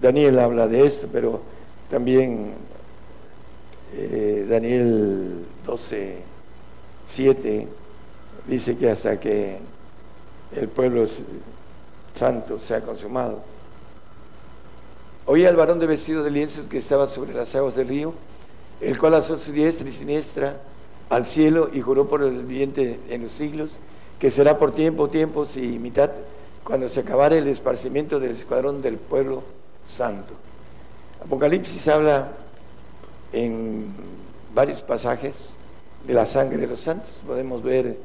Daniel 0.00 0.38
habla 0.38 0.66
de 0.68 0.86
esto, 0.86 1.08
pero 1.12 1.40
también 1.90 2.54
eh, 3.94 4.46
Daniel 4.48 5.46
12, 5.64 6.16
7 7.06 7.68
dice 8.46 8.76
que 8.76 8.90
hasta 8.90 9.18
que 9.18 9.58
el 10.54 10.68
pueblo 10.68 11.04
santo 12.14 12.58
sea 12.60 12.80
consumado. 12.80 13.42
Oí 15.26 15.44
al 15.44 15.56
varón 15.56 15.78
de 15.78 15.86
vestido 15.86 16.22
de 16.22 16.30
lienzo 16.30 16.68
que 16.68 16.78
estaba 16.78 17.08
sobre 17.08 17.34
las 17.34 17.54
aguas 17.54 17.74
del 17.74 17.88
río, 17.88 18.14
el 18.80 18.98
cual 18.98 19.14
alzó 19.14 19.36
su 19.38 19.52
diestra 19.52 19.88
y 19.88 19.92
siniestra 19.92 20.60
al 21.08 21.26
cielo 21.26 21.68
y 21.72 21.80
juró 21.80 22.08
por 22.08 22.22
el 22.22 22.44
viviente 22.44 23.00
en 23.08 23.22
los 23.22 23.32
siglos, 23.32 23.80
que 24.18 24.30
será 24.30 24.56
por 24.58 24.72
tiempo, 24.72 25.08
tiempos 25.08 25.56
y 25.56 25.78
mitad, 25.78 26.10
cuando 26.64 26.88
se 26.88 27.00
acabare 27.00 27.38
el 27.38 27.48
esparcimiento 27.48 28.18
del 28.18 28.32
escuadrón 28.32 28.82
del 28.82 28.96
pueblo 28.96 29.42
santo. 29.86 30.34
Apocalipsis 31.24 31.86
habla 31.88 32.32
en 33.32 33.86
varios 34.54 34.82
pasajes 34.82 35.50
de 36.06 36.14
la 36.14 36.26
sangre 36.26 36.58
de 36.58 36.66
los 36.66 36.80
santos. 36.80 37.20
Podemos 37.26 37.62
ver 37.62 37.98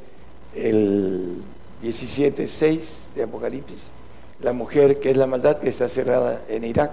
el 0.56 1.42
17.6 1.82 3.14
de 3.16 3.24
Apocalipsis, 3.24 3.92
la 4.42 4.54
mujer 4.54 5.00
que 5.00 5.12
es 5.12 5.18
la 5.18 5.28
maldad 5.28 5.60
que 5.60 5.70
está 5.70 5.88
cerrada 5.88 6.42
en 6.50 6.64
Irak. 6.64 6.92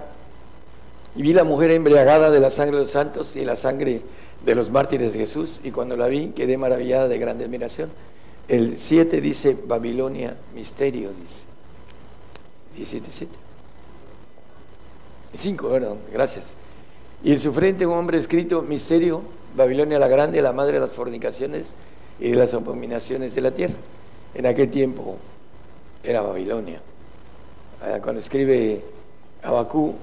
Y 1.15 1.21
vi 1.21 1.33
la 1.33 1.43
mujer 1.43 1.71
embriagada 1.71 2.31
de 2.31 2.39
la 2.39 2.51
sangre 2.51 2.77
de 2.77 2.83
los 2.83 2.91
santos 2.91 3.35
y 3.35 3.43
la 3.43 3.55
sangre 3.55 4.01
de 4.45 4.55
los 4.55 4.69
mártires 4.69 5.13
de 5.13 5.19
Jesús 5.19 5.59
y 5.63 5.71
cuando 5.71 5.97
la 5.97 6.07
vi 6.07 6.29
quedé 6.29 6.57
maravillada 6.57 7.07
de 7.07 7.19
grande 7.19 7.45
admiración. 7.45 7.89
El 8.49 8.79
7 8.79 9.21
dice 9.21 9.55
Babilonia, 9.67 10.35
misterio, 10.55 11.11
dice. 11.13 11.45
17, 12.75 13.07
7. 13.11 13.31
5, 15.37 15.69
perdón, 15.69 15.99
gracias. 16.11 16.55
Y 17.23 17.31
en 17.31 17.39
su 17.39 17.53
frente 17.53 17.85
un 17.85 17.93
hombre 17.93 18.17
escrito, 18.17 18.63
misterio, 18.63 19.21
Babilonia 19.55 19.99
la 19.99 20.07
grande, 20.07 20.41
la 20.41 20.51
madre 20.51 20.73
de 20.73 20.79
las 20.79 20.91
fornicaciones 20.91 21.75
y 22.19 22.31
de 22.31 22.37
las 22.37 22.53
abominaciones 22.55 23.35
de 23.35 23.41
la 23.41 23.51
tierra. 23.51 23.75
En 24.33 24.47
aquel 24.47 24.71
tiempo 24.71 25.17
era 26.03 26.21
Babilonia. 26.21 26.81
Cuando 28.01 28.19
escribe 28.19 28.83
Abacú, 29.43 29.93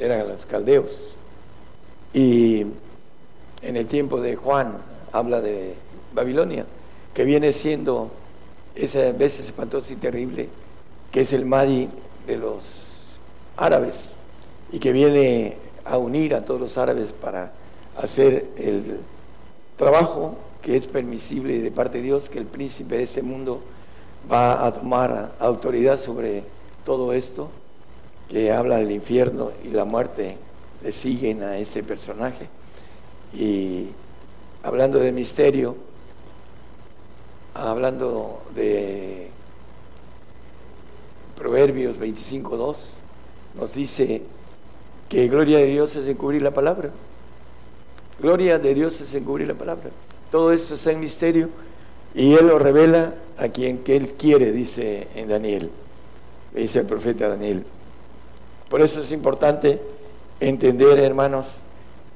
eran 0.00 0.26
los 0.28 0.44
caldeos. 0.44 0.98
Y 2.12 2.66
en 3.62 3.76
el 3.76 3.86
tiempo 3.86 4.20
de 4.20 4.34
Juan 4.34 4.76
habla 5.12 5.40
de 5.40 5.74
Babilonia, 6.12 6.66
que 7.14 7.24
viene 7.24 7.52
siendo 7.52 8.10
esa 8.74 9.12
vez 9.12 9.38
espantosa 9.38 9.92
y 9.92 9.96
terrible, 9.96 10.48
que 11.10 11.22
es 11.22 11.32
el 11.32 11.44
Madi 11.44 11.88
de 12.26 12.36
los 12.36 13.18
árabes 13.56 14.14
y 14.72 14.78
que 14.78 14.92
viene 14.92 15.56
a 15.84 15.98
unir 15.98 16.34
a 16.34 16.44
todos 16.44 16.60
los 16.60 16.78
árabes 16.78 17.12
para 17.12 17.52
hacer 17.96 18.46
el 18.56 19.00
trabajo 19.76 20.36
que 20.62 20.76
es 20.76 20.86
permisible 20.86 21.60
de 21.60 21.70
parte 21.70 21.98
de 21.98 22.04
Dios, 22.04 22.30
que 22.30 22.38
el 22.38 22.46
príncipe 22.46 22.96
de 22.96 23.02
ese 23.02 23.22
mundo 23.22 23.60
va 24.30 24.64
a 24.64 24.72
tomar 24.72 25.32
autoridad 25.40 25.98
sobre 25.98 26.44
todo 26.84 27.12
esto, 27.12 27.50
que 28.28 28.52
habla 28.52 28.76
del 28.76 28.92
infierno 28.92 29.50
y 29.64 29.68
la 29.68 29.84
muerte, 29.84 30.38
le 30.82 30.92
siguen 30.92 31.42
a 31.42 31.58
ese 31.58 31.82
personaje. 31.82 32.48
Y 33.34 33.88
hablando 34.62 34.98
de 34.98 35.12
misterio, 35.12 35.76
hablando 37.54 38.42
de 38.54 39.30
Proverbios 41.36 41.98
25.2, 41.98 42.76
nos 43.58 43.74
dice 43.74 44.22
que 45.08 45.28
gloria 45.28 45.58
de 45.58 45.66
Dios 45.66 45.94
es 45.96 46.08
encubrir 46.08 46.42
la 46.42 46.52
palabra. 46.52 46.90
Gloria 48.20 48.58
de 48.58 48.74
Dios 48.74 49.00
es 49.00 49.14
encubrir 49.14 49.48
la 49.48 49.54
palabra. 49.54 49.90
Todo 50.30 50.52
esto 50.52 50.74
está 50.74 50.92
en 50.92 51.00
misterio 51.00 51.48
y 52.14 52.34
Él 52.34 52.46
lo 52.46 52.58
revela 52.58 53.14
a 53.36 53.48
quien 53.48 53.78
que 53.78 53.96
Él 53.96 54.14
quiere, 54.14 54.52
dice 54.52 55.08
en 55.14 55.28
Daniel, 55.28 55.70
dice 56.54 56.80
el 56.80 56.86
profeta 56.86 57.28
Daniel. 57.28 57.64
Por 58.68 58.80
eso 58.80 59.00
es 59.00 59.12
importante 59.12 59.80
entender, 60.40 60.98
hermanos, 60.98 61.56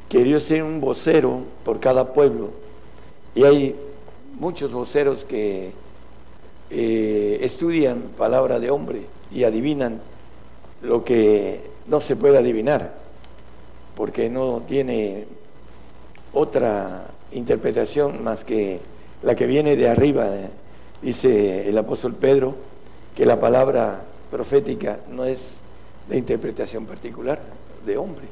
que 0.09 0.22
Dios 0.22 0.46
tiene 0.46 0.62
un 0.62 0.81
vocero 0.81 1.40
por 1.64 1.81
cada 1.81 2.12
pueblo 2.12 2.51
y 3.35 3.44
hay 3.44 3.77
muchos 4.38 4.72
voceros 4.72 5.25
que 5.25 5.72
eh, 6.70 7.38
estudian 7.42 8.11
palabra 8.16 8.59
de 8.59 8.70
hombre 8.70 9.07
y 9.33 9.44
adivinan 9.44 10.01
lo 10.83 11.05
que 11.05 11.62
no 11.87 12.01
se 12.01 12.16
puede 12.16 12.38
adivinar, 12.38 12.94
porque 13.94 14.29
no 14.29 14.62
tiene 14.68 15.27
otra 16.33 17.07
interpretación 17.33 18.22
más 18.22 18.44
que 18.44 18.81
la 19.22 19.35
que 19.35 19.46
viene 19.46 19.77
de 19.77 19.88
arriba. 19.88 20.31
Dice 21.01 21.68
el 21.68 21.79
apóstol 21.79 22.14
Pedro 22.14 22.55
que 23.14 23.25
la 23.27 23.40
palabra 23.40 24.03
profética 24.31 25.01
no 25.11 25.25
es 25.25 25.55
de 26.09 26.18
interpretación 26.18 26.85
particular 26.85 27.40
de 27.85 27.96
hombre, 27.96 28.27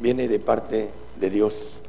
viene 0.00 0.28
de 0.28 0.38
parte 0.38 0.90
de 1.18 1.30
Dios. 1.30 1.80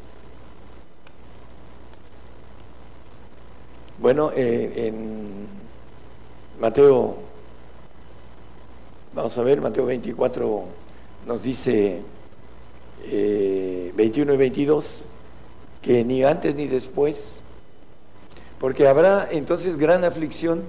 Bueno, 3.98 4.32
eh, 4.36 4.88
en 4.88 5.48
Mateo, 6.60 7.16
vamos 9.14 9.38
a 9.38 9.44
ver, 9.44 9.62
Mateo 9.62 9.86
24 9.86 10.66
nos 11.26 11.42
dice 11.42 12.02
21 13.10 14.32
eh, 14.32 14.36
y 14.36 14.38
22 14.38 15.06
que 15.82 16.04
ni 16.04 16.24
antes 16.24 16.56
ni 16.56 16.68
después, 16.68 17.38
porque 18.60 18.86
habrá 18.86 19.30
entonces 19.32 19.78
gran 19.78 20.04
aflicción, 20.04 20.64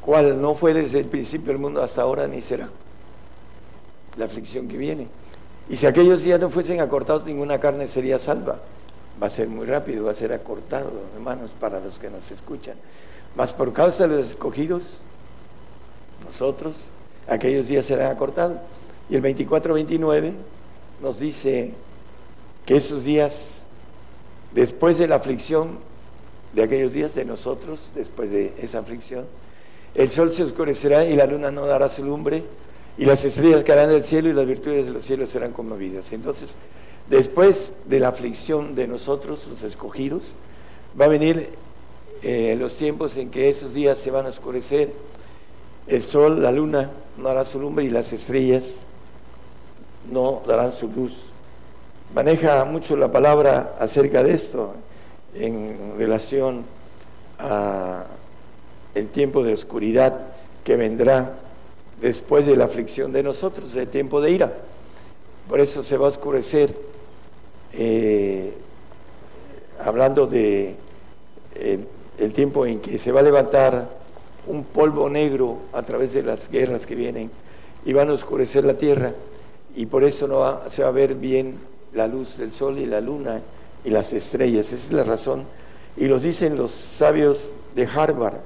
cual 0.00 0.42
no 0.42 0.56
fue 0.56 0.74
desde 0.74 0.98
el 0.98 1.06
principio 1.06 1.52
del 1.52 1.58
mundo 1.58 1.80
hasta 1.80 2.02
ahora 2.02 2.26
ni 2.26 2.42
será 2.42 2.70
la 4.16 4.24
aflicción 4.24 4.66
que 4.66 4.76
viene. 4.76 5.06
Y 5.68 5.76
si 5.76 5.86
aquellos 5.86 6.24
días 6.24 6.40
no 6.40 6.50
fuesen 6.50 6.80
acortados, 6.80 7.24
ninguna 7.24 7.60
carne 7.60 7.86
sería 7.86 8.18
salva 8.18 8.60
va 9.20 9.28
a 9.28 9.30
ser 9.30 9.48
muy 9.48 9.66
rápido, 9.66 10.04
va 10.04 10.12
a 10.12 10.14
ser 10.14 10.32
acortado, 10.32 10.92
hermanos, 11.14 11.50
para 11.58 11.80
los 11.80 11.98
que 11.98 12.10
nos 12.10 12.30
escuchan. 12.30 12.76
Mas 13.34 13.52
por 13.52 13.72
causa 13.72 14.06
de 14.06 14.16
los 14.16 14.30
escogidos, 14.30 15.00
nosotros, 16.24 16.90
aquellos 17.28 17.68
días 17.68 17.86
serán 17.86 18.10
acortados. 18.10 18.58
Y 19.08 19.16
el 19.16 19.22
24-29 19.22 20.32
nos 21.02 21.18
dice 21.18 21.74
que 22.64 22.76
esos 22.76 23.04
días, 23.04 23.62
después 24.52 24.98
de 24.98 25.08
la 25.08 25.16
aflicción 25.16 25.78
de 26.54 26.62
aquellos 26.62 26.92
días 26.92 27.14
de 27.14 27.24
nosotros, 27.24 27.92
después 27.94 28.30
de 28.30 28.54
esa 28.58 28.78
aflicción, 28.78 29.26
el 29.94 30.10
sol 30.10 30.30
se 30.32 30.42
oscurecerá 30.42 31.04
y 31.04 31.14
la 31.14 31.26
luna 31.26 31.50
no 31.50 31.66
dará 31.66 31.88
su 31.88 32.04
lumbre, 32.04 32.42
y 32.98 33.04
las 33.04 33.24
estrellas 33.24 33.62
caerán 33.62 33.90
del 33.90 34.04
cielo 34.04 34.30
y 34.30 34.32
las 34.32 34.46
virtudes 34.46 34.86
de 34.86 34.92
los 34.92 35.04
cielos 35.04 35.28
serán 35.28 35.52
conmovidas. 35.52 36.12
Entonces, 36.12 36.54
Después 37.08 37.72
de 37.84 38.00
la 38.00 38.08
aflicción 38.08 38.74
de 38.74 38.88
nosotros, 38.88 39.46
los 39.48 39.62
escogidos, 39.62 40.32
va 41.00 41.04
a 41.04 41.08
venir 41.08 41.50
eh, 42.22 42.56
los 42.58 42.76
tiempos 42.76 43.16
en 43.16 43.30
que 43.30 43.48
esos 43.48 43.74
días 43.74 43.98
se 43.98 44.10
van 44.10 44.26
a 44.26 44.30
oscurecer, 44.30 44.92
el 45.86 46.02
sol, 46.02 46.42
la 46.42 46.50
luna 46.50 46.90
no 47.16 47.28
hará 47.28 47.44
su 47.44 47.60
lumbre 47.60 47.84
y 47.84 47.90
las 47.90 48.12
estrellas 48.12 48.78
no 50.10 50.42
darán 50.46 50.72
su 50.72 50.88
luz. 50.88 51.26
Maneja 52.12 52.64
mucho 52.64 52.96
la 52.96 53.12
palabra 53.12 53.76
acerca 53.78 54.24
de 54.24 54.34
esto 54.34 54.74
en 55.34 55.94
relación 55.96 56.64
a 57.38 58.06
el 58.94 59.08
tiempo 59.08 59.44
de 59.44 59.52
oscuridad 59.52 60.26
que 60.64 60.76
vendrá 60.76 61.34
después 62.00 62.46
de 62.46 62.56
la 62.56 62.64
aflicción 62.64 63.12
de 63.12 63.22
nosotros, 63.22 63.76
el 63.76 63.88
tiempo 63.88 64.20
de 64.20 64.30
ira. 64.32 64.54
Por 65.48 65.60
eso 65.60 65.82
se 65.82 65.96
va 65.96 66.06
a 66.06 66.08
oscurecer 66.08 66.74
eh, 67.72 68.52
hablando 69.78 70.26
de 70.26 70.76
el 72.18 72.32
tiempo 72.32 72.66
en 72.66 72.80
que 72.80 72.98
se 72.98 73.12
va 73.12 73.20
a 73.20 73.22
levantar 73.22 73.88
un 74.46 74.64
polvo 74.64 75.08
negro 75.08 75.58
a 75.72 75.82
través 75.82 76.12
de 76.12 76.22
las 76.22 76.48
guerras 76.48 76.86
que 76.86 76.94
vienen 76.94 77.30
y 77.84 77.92
van 77.92 78.10
a 78.10 78.12
oscurecer 78.12 78.64
la 78.64 78.74
tierra 78.74 79.12
y 79.74 79.86
por 79.86 80.04
eso 80.04 80.26
no 80.26 80.60
se 80.70 80.82
va 80.82 80.88
a 80.88 80.92
ver 80.92 81.14
bien 81.14 81.54
la 81.92 82.06
luz 82.06 82.38
del 82.38 82.52
sol 82.52 82.78
y 82.78 82.86
la 82.86 83.00
luna 83.00 83.42
y 83.84 83.90
las 83.90 84.12
estrellas. 84.12 84.72
Esa 84.72 84.86
es 84.86 84.92
la 84.92 85.04
razón. 85.04 85.44
Y 85.96 86.06
los 86.08 86.22
dicen 86.22 86.56
los 86.56 86.70
sabios 86.70 87.52
de 87.74 87.86
Harvard 87.86 88.38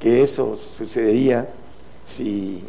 que 0.00 0.22
eso 0.22 0.56
sucedería 0.56 1.48
si 2.06 2.62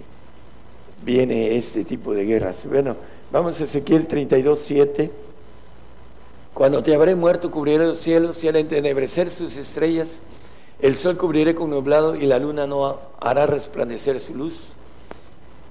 viene 1.03 1.57
este 1.57 1.83
tipo 1.83 2.13
de 2.13 2.25
guerras. 2.25 2.65
Bueno, 2.67 2.95
vamos 3.31 3.59
a 3.59 3.63
Ezequiel 3.63 4.07
32, 4.07 4.59
7. 4.59 5.11
Cuando 6.57 6.81
te 6.81 6.95
habré 6.95 7.13
muerto, 7.13 7.51
cubriré 7.51 7.85
los 7.85 7.99
cielos 7.99 8.43
y 8.43 8.47
al 8.47 8.55
entenebrecer 8.55 9.29
sus 9.29 9.55
estrellas, 9.57 10.21
el 10.79 10.95
sol 10.95 11.15
cubriré 11.15 11.53
con 11.53 11.69
nublado 11.69 12.15
y 12.15 12.25
la 12.25 12.39
luna 12.39 12.65
no 12.65 12.99
hará 13.19 13.45
resplandecer 13.45 14.19
su 14.19 14.33
luz. 14.33 14.55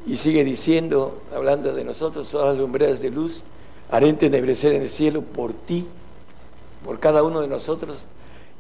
Y 0.07 0.17
sigue 0.19 0.45
diciendo, 0.45 1.23
hablando 1.35 1.75
de 1.75 1.83
nosotros, 1.83 2.31
todas 2.31 2.51
las 2.51 2.59
lumbreras 2.59 3.03
de 3.03 3.11
luz, 3.11 3.43
haré 3.91 4.11
entenebrecer 4.11 4.75
en 4.75 4.83
el 4.83 4.89
cielo 4.89 5.23
por 5.23 5.55
ti, 5.55 5.89
por 6.85 7.01
cada 7.01 7.25
uno 7.25 7.41
de 7.41 7.49
nosotros, 7.49 8.05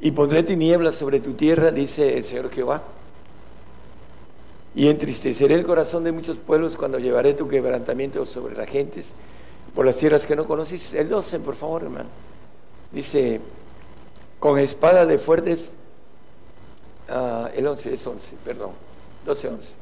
y 0.01 0.11
pondré 0.11 0.43
tinieblas 0.43 0.97
sobre 0.97 1.21
tu 1.21 1.35
tierra, 1.35 1.71
dice 1.71 2.19
el 2.19 2.25
Señor 2.25 2.51
Jehová. 2.51 2.83
Y 4.75 4.89
entristeceré 4.89 5.55
el 5.55 5.65
corazón 5.65 6.03
de 6.03 6.11
muchos 6.11 6.39
pueblos 6.39 6.75
cuando 6.75 6.99
llevaré 6.99 7.35
tu 7.35 7.47
quebrantamiento 7.47 8.27
sobre 8.27 8.57
las 8.57 8.67
gentes 8.67 9.15
por 9.77 9.85
las 9.85 9.97
tierras 9.99 10.25
que 10.25 10.35
no 10.35 10.47
conocís. 10.47 10.95
El 10.95 11.11
12, 11.11 11.39
por 11.41 11.55
favor, 11.55 11.83
hermano. 11.83 12.09
Dice, 12.91 13.43
con 14.41 14.59
espada 14.59 15.05
de 15.05 15.19
fuertes, 15.19 15.75
ah, 17.11 17.51
el 17.55 17.67
11 17.67 17.93
es 17.93 18.07
11, 18.07 18.37
perdón, 18.43 18.71
12, 19.27 19.49
11. 19.49 19.75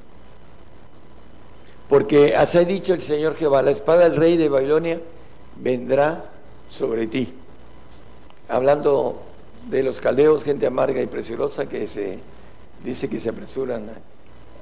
Porque 1.88 2.34
así 2.34 2.58
ha 2.58 2.64
dicho 2.64 2.92
el 2.92 3.02
Señor 3.02 3.36
Jehová, 3.36 3.62
la 3.62 3.70
espada 3.70 4.08
del 4.08 4.16
rey 4.16 4.36
de 4.36 4.48
Babilonia 4.48 5.00
vendrá 5.56 6.24
sobre 6.68 7.06
ti. 7.06 7.32
Hablando 8.48 9.20
de 9.70 9.84
los 9.84 10.00
caldeos, 10.00 10.42
gente 10.42 10.66
amarga 10.66 11.00
y 11.00 11.06
preciosa 11.06 11.68
que 11.68 11.86
se 11.86 12.18
dice 12.82 13.08
que 13.08 13.20
se 13.20 13.28
apresuran 13.28 13.90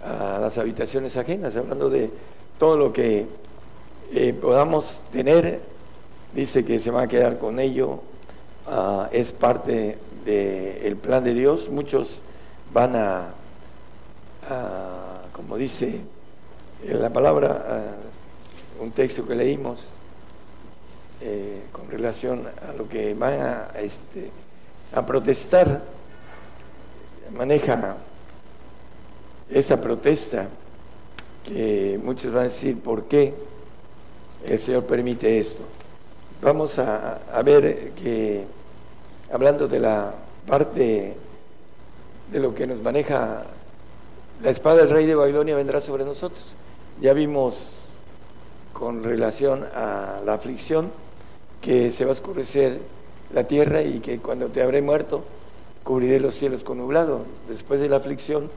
a 0.05 0.39
las 0.39 0.59
habitaciones 0.59 1.17
ajenas, 1.17 1.57
hablando 1.57 1.89
de 1.89 2.11
todo 2.59 2.77
lo 2.77 2.93
que 2.93 3.27
eh, 4.15 4.33
podamos 4.35 5.05
tener, 5.11 5.61
dice 6.35 6.65
que 6.65 6.79
se 6.79 6.91
va 6.91 7.03
a 7.03 7.09
quedar 7.09 7.39
con 7.39 7.59
ello, 7.59 8.01
ah, 8.67 9.09
es 9.11 9.33
parte 9.33 9.99
del 10.25 10.97
plan 10.97 11.25
de 11.25 11.35
Dios. 11.35 11.69
Muchos 11.69 12.21
van 12.73 12.95
a, 12.97 13.35
como 15.33 15.57
dice 15.57 16.01
la 16.85 17.11
palabra, 17.11 17.97
un 18.81 18.91
texto 18.91 19.27
que 19.27 19.35
leímos 19.35 19.93
eh, 21.21 21.63
con 21.71 21.89
relación 21.89 22.49
a 22.69 22.73
lo 22.73 22.89
que 22.89 23.15
van 23.15 23.41
a, 23.41 23.71
este, 23.79 24.31
a 24.93 25.07
protestar, 25.07 25.81
maneja 27.33 27.97
esa 29.49 29.81
protesta 29.81 30.49
que 31.45 32.01
muchos 32.03 32.33
van 32.33 32.43
a 32.43 32.49
decir, 32.49 32.81
¿por 32.81 33.05
qué? 33.05 33.35
El 34.47 34.59
Señor 34.59 34.85
permite 34.85 35.39
esto. 35.39 35.63
Vamos 36.43 36.79
a, 36.79 37.21
ver 37.45 37.93
que, 37.93 38.45
hablando 39.33 39.69
de 39.69 39.79
la 39.79 40.13
parte 40.47 41.17
de 42.31 42.41
lo 42.41 42.55
que 42.55 42.67
nos 42.67 42.83
maneja 42.83 43.45
la 44.43 44.51
espada 44.51 44.79
del 44.79 44.91
rey 44.91 45.07
de 45.07 45.15
Babilonia 45.15 45.55
vendrá 45.55 45.81
sobre 45.81 46.05
nosotros. 46.05 46.57
Ya 47.01 47.13
vimos 47.13 47.79
con 48.73 49.05
relación 49.05 49.65
a 49.75 50.21
la 50.25 50.35
aflicción 50.35 50.91
que 51.61 51.93
se 51.93 52.05
va 52.05 52.11
a 52.11 52.15
oscurecer 52.15 52.81
la 53.33 53.45
tierra 53.47 53.83
y 53.83 54.01
que 54.01 54.19
cuando 54.19 54.49
te 54.49 54.63
habré 54.63 54.83
muerto 54.83 55.23
cubriré 55.85 56.19
los 56.19 56.35
cielos 56.35 56.65
con 56.65 56.79
nublado. 56.79 57.23
Después 57.49 57.81
de 57.81 57.89
la 57.89 57.97
aflicción, 57.97 58.51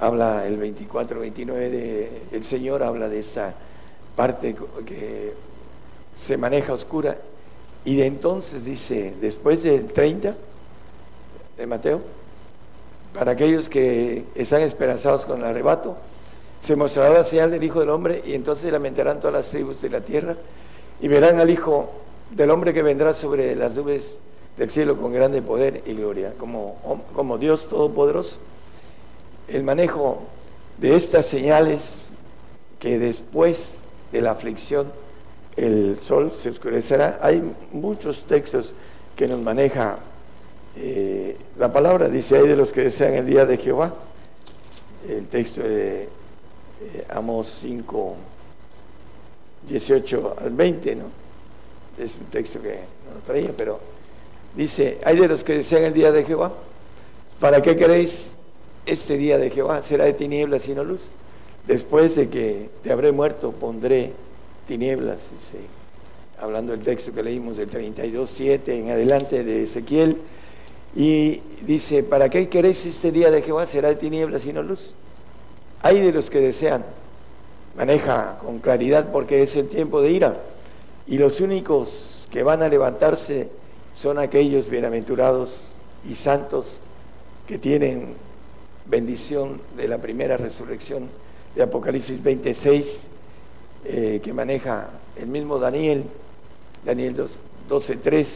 habla 0.00 0.46
el 0.46 0.60
24-29 0.60 1.46
de 1.46 2.22
el 2.32 2.44
Señor, 2.44 2.82
habla 2.82 3.08
de 3.08 3.20
esta 3.20 3.54
parte 4.20 4.54
que 4.84 5.32
se 6.14 6.36
maneja 6.36 6.74
oscura. 6.74 7.16
Y 7.86 7.96
de 7.96 8.04
entonces 8.04 8.62
dice, 8.62 9.14
después 9.18 9.62
del 9.62 9.86
30 9.86 10.36
de 11.56 11.66
Mateo, 11.66 12.02
para 13.14 13.32
aquellos 13.32 13.70
que 13.70 14.26
están 14.34 14.60
esperanzados 14.60 15.24
con 15.24 15.38
el 15.38 15.46
arrebato, 15.46 15.96
se 16.60 16.76
mostrará 16.76 17.14
la 17.14 17.24
señal 17.24 17.50
del 17.50 17.64
Hijo 17.64 17.80
del 17.80 17.88
Hombre 17.88 18.20
y 18.26 18.34
entonces 18.34 18.70
lamentarán 18.70 19.20
todas 19.20 19.32
las 19.32 19.48
tribus 19.48 19.80
de 19.80 19.88
la 19.88 20.02
tierra 20.02 20.36
y 21.00 21.08
verán 21.08 21.40
al 21.40 21.48
Hijo 21.48 21.88
del 22.30 22.50
Hombre 22.50 22.74
que 22.74 22.82
vendrá 22.82 23.14
sobre 23.14 23.56
las 23.56 23.74
nubes 23.74 24.18
del 24.58 24.68
cielo 24.68 25.00
con 25.00 25.14
grande 25.14 25.40
poder 25.40 25.82
y 25.86 25.94
gloria, 25.94 26.34
como, 26.36 26.76
como 27.14 27.38
Dios 27.38 27.68
Todopoderoso. 27.68 28.36
El 29.48 29.62
manejo 29.62 30.18
de 30.76 30.94
estas 30.94 31.24
señales 31.24 32.10
que 32.78 32.98
después 32.98 33.79
de 34.12 34.20
la 34.20 34.32
aflicción, 34.32 34.90
el 35.56 35.98
sol 36.00 36.32
se 36.36 36.50
oscurecerá. 36.50 37.18
Hay 37.22 37.42
muchos 37.72 38.24
textos 38.24 38.74
que 39.16 39.26
nos 39.28 39.40
maneja 39.40 39.98
eh, 40.76 41.36
la 41.58 41.72
palabra, 41.72 42.08
dice, 42.08 42.38
hay 42.38 42.48
de 42.48 42.56
los 42.56 42.72
que 42.72 42.82
desean 42.82 43.14
el 43.14 43.26
día 43.26 43.44
de 43.44 43.56
Jehová. 43.58 43.94
El 45.08 45.26
texto 45.26 45.62
de 45.62 46.08
Amos 47.08 47.58
5, 47.62 48.16
18 49.68 50.36
al 50.40 50.50
20, 50.50 50.96
¿no? 50.96 51.04
Es 51.98 52.16
un 52.16 52.26
texto 52.26 52.60
que 52.62 52.74
no 52.74 53.20
traía, 53.24 53.52
pero 53.56 53.80
Dice, 54.54 54.98
hay 55.04 55.16
de 55.16 55.28
los 55.28 55.44
que 55.44 55.54
desean 55.58 55.84
el 55.84 55.94
día 55.94 56.10
de 56.10 56.24
Jehová. 56.24 56.52
¿Para 57.38 57.62
qué 57.62 57.76
queréis 57.76 58.30
este 58.84 59.16
día 59.16 59.38
de 59.38 59.50
Jehová? 59.50 59.82
Será 59.82 60.04
de 60.04 60.12
tinieblas 60.12 60.66
y 60.68 60.74
no 60.74 60.84
luz. 60.84 61.00
Después 61.70 62.16
de 62.16 62.28
que 62.28 62.68
te 62.82 62.90
habré 62.90 63.12
muerto, 63.12 63.52
pondré 63.52 64.12
tinieblas. 64.66 65.30
Hablando 66.40 66.72
del 66.72 66.80
texto 66.80 67.12
que 67.12 67.22
leímos 67.22 67.58
del 67.58 67.70
32.7 67.70 68.70
en 68.70 68.90
adelante 68.90 69.44
de 69.44 69.62
Ezequiel. 69.62 70.16
Y 70.96 71.40
dice, 71.62 72.02
¿para 72.02 72.28
qué 72.28 72.48
queréis 72.48 72.84
este 72.86 73.12
día 73.12 73.30
de 73.30 73.40
Jehová? 73.42 73.68
Será 73.68 73.86
de 73.86 73.94
tinieblas 73.94 74.44
y 74.46 74.52
no 74.52 74.64
luz. 74.64 74.96
Hay 75.80 76.00
de 76.00 76.12
los 76.12 76.28
que 76.28 76.40
desean. 76.40 76.84
Maneja 77.76 78.40
con 78.40 78.58
claridad 78.58 79.12
porque 79.12 79.44
es 79.44 79.54
el 79.54 79.68
tiempo 79.68 80.02
de 80.02 80.10
ira. 80.10 80.42
Y 81.06 81.18
los 81.18 81.40
únicos 81.40 82.26
que 82.32 82.42
van 82.42 82.64
a 82.64 82.68
levantarse 82.68 83.48
son 83.94 84.18
aquellos 84.18 84.68
bienaventurados 84.68 85.70
y 86.04 86.16
santos 86.16 86.80
que 87.46 87.58
tienen 87.58 88.14
bendición 88.86 89.60
de 89.76 89.86
la 89.86 89.98
primera 89.98 90.36
resurrección 90.36 91.29
de 91.54 91.62
Apocalipsis 91.62 92.22
26, 92.22 93.08
eh, 93.84 94.20
que 94.22 94.32
maneja 94.32 94.90
el 95.16 95.26
mismo 95.26 95.58
Daniel, 95.58 96.04
Daniel 96.84 97.16
12.3, 97.68 98.26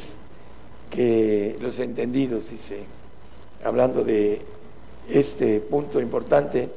que 0.90 1.56
los 1.60 1.78
entendidos, 1.78 2.50
dice, 2.50 2.84
hablando 3.64 4.04
de 4.04 4.42
este 5.08 5.60
punto 5.60 6.00
importante, 6.00 6.68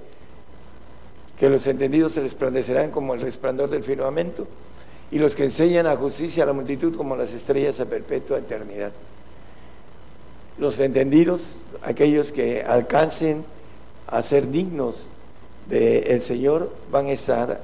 que 1.40 1.50
los 1.50 1.68
entendidos 1.68 2.14
se 2.14 2.22
resplandecerán 2.22 2.92
como 2.92 3.14
el 3.14 3.22
resplandor 3.22 3.70
del 3.70 3.84
firmamento 3.84 4.48
y 5.12 5.20
los 5.20 5.36
que 5.36 5.46
enseñan 5.46 5.86
a 5.86 5.96
justicia 5.96 6.44
a 6.44 6.48
la 6.48 6.54
multitud 6.54 6.96
como 6.96 7.16
las 7.16 7.34
estrellas 7.34 7.80
a 7.80 7.86
perpetua 7.86 8.40
eternidad. 8.40 8.92
Los 10.58 10.80
entendidos, 10.80 11.60
aquellos 11.84 12.32
que 12.32 12.64
alcancen 12.64 13.46
a 14.08 14.24
ser 14.24 14.50
dignos 14.50 15.08
del 15.68 16.22
Señor, 16.22 16.72
van 16.92 17.08
a 17.08 17.12
estar, 17.12 17.62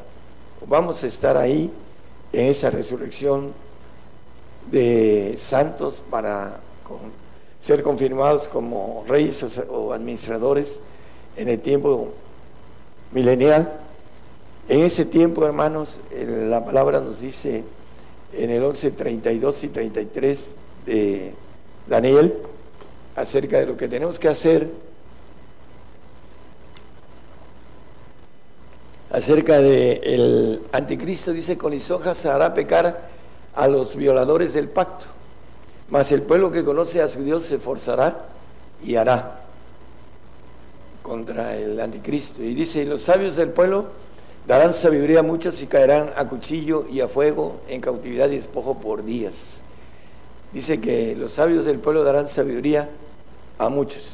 vamos 0.67 1.03
a 1.03 1.07
estar 1.07 1.37
ahí 1.37 1.71
en 2.31 2.47
esa 2.47 2.69
resurrección 2.69 3.53
de 4.71 5.35
santos 5.37 6.01
para 6.09 6.59
ser 7.61 7.83
confirmados 7.83 8.47
como 8.47 9.03
reyes 9.07 9.43
o 9.69 9.93
administradores 9.93 10.79
en 11.37 11.49
el 11.49 11.59
tiempo 11.59 12.11
milenial. 13.11 13.79
En 14.67 14.83
ese 14.83 15.05
tiempo, 15.05 15.45
hermanos, 15.45 15.99
la 16.11 16.63
palabra 16.65 16.99
nos 16.99 17.19
dice 17.19 17.63
en 18.33 18.49
el 18.49 18.63
11, 18.63 18.91
32 18.91 19.63
y 19.63 19.67
33 19.67 20.49
de 20.85 21.33
Daniel 21.87 22.33
acerca 23.15 23.59
de 23.59 23.67
lo 23.67 23.77
que 23.77 23.87
tenemos 23.87 24.17
que 24.17 24.27
hacer 24.27 24.69
acerca 29.13 29.59
del 29.59 30.01
el 30.03 30.61
anticristo, 30.71 31.31
dice, 31.31 31.55
con 31.55 31.71
lisonjas 31.71 32.25
hará 32.25 32.53
pecar 32.53 33.09
a 33.55 33.67
los 33.67 33.95
violadores 33.95 34.53
del 34.53 34.67
pacto, 34.67 35.05
mas 35.89 36.11
el 36.11 36.23
pueblo 36.23 36.51
que 36.51 36.65
conoce 36.65 36.99
a 36.99 37.07
su 37.07 37.23
Dios 37.23 37.45
se 37.45 37.59
forzará 37.59 38.25
y 38.83 38.95
hará 38.95 39.41
contra 41.03 41.55
el 41.55 41.79
anticristo. 41.79 42.41
Y 42.41 42.55
dice, 42.55 42.85
los 42.85 43.03
sabios 43.03 43.35
del 43.35 43.49
pueblo 43.49 43.85
darán 44.47 44.73
sabiduría 44.73 45.19
a 45.19 45.23
muchos 45.23 45.61
y 45.61 45.67
caerán 45.67 46.09
a 46.15 46.27
cuchillo 46.27 46.87
y 46.91 46.99
a 46.99 47.07
fuego 47.07 47.61
en 47.67 47.81
cautividad 47.81 48.31
y 48.31 48.37
despojo 48.37 48.79
por 48.79 49.05
días. 49.05 49.61
Dice 50.51 50.81
que 50.81 51.15
los 51.15 51.33
sabios 51.33 51.65
del 51.65 51.77
pueblo 51.77 52.03
darán 52.03 52.27
sabiduría 52.27 52.89
a 53.59 53.69
muchos 53.69 54.09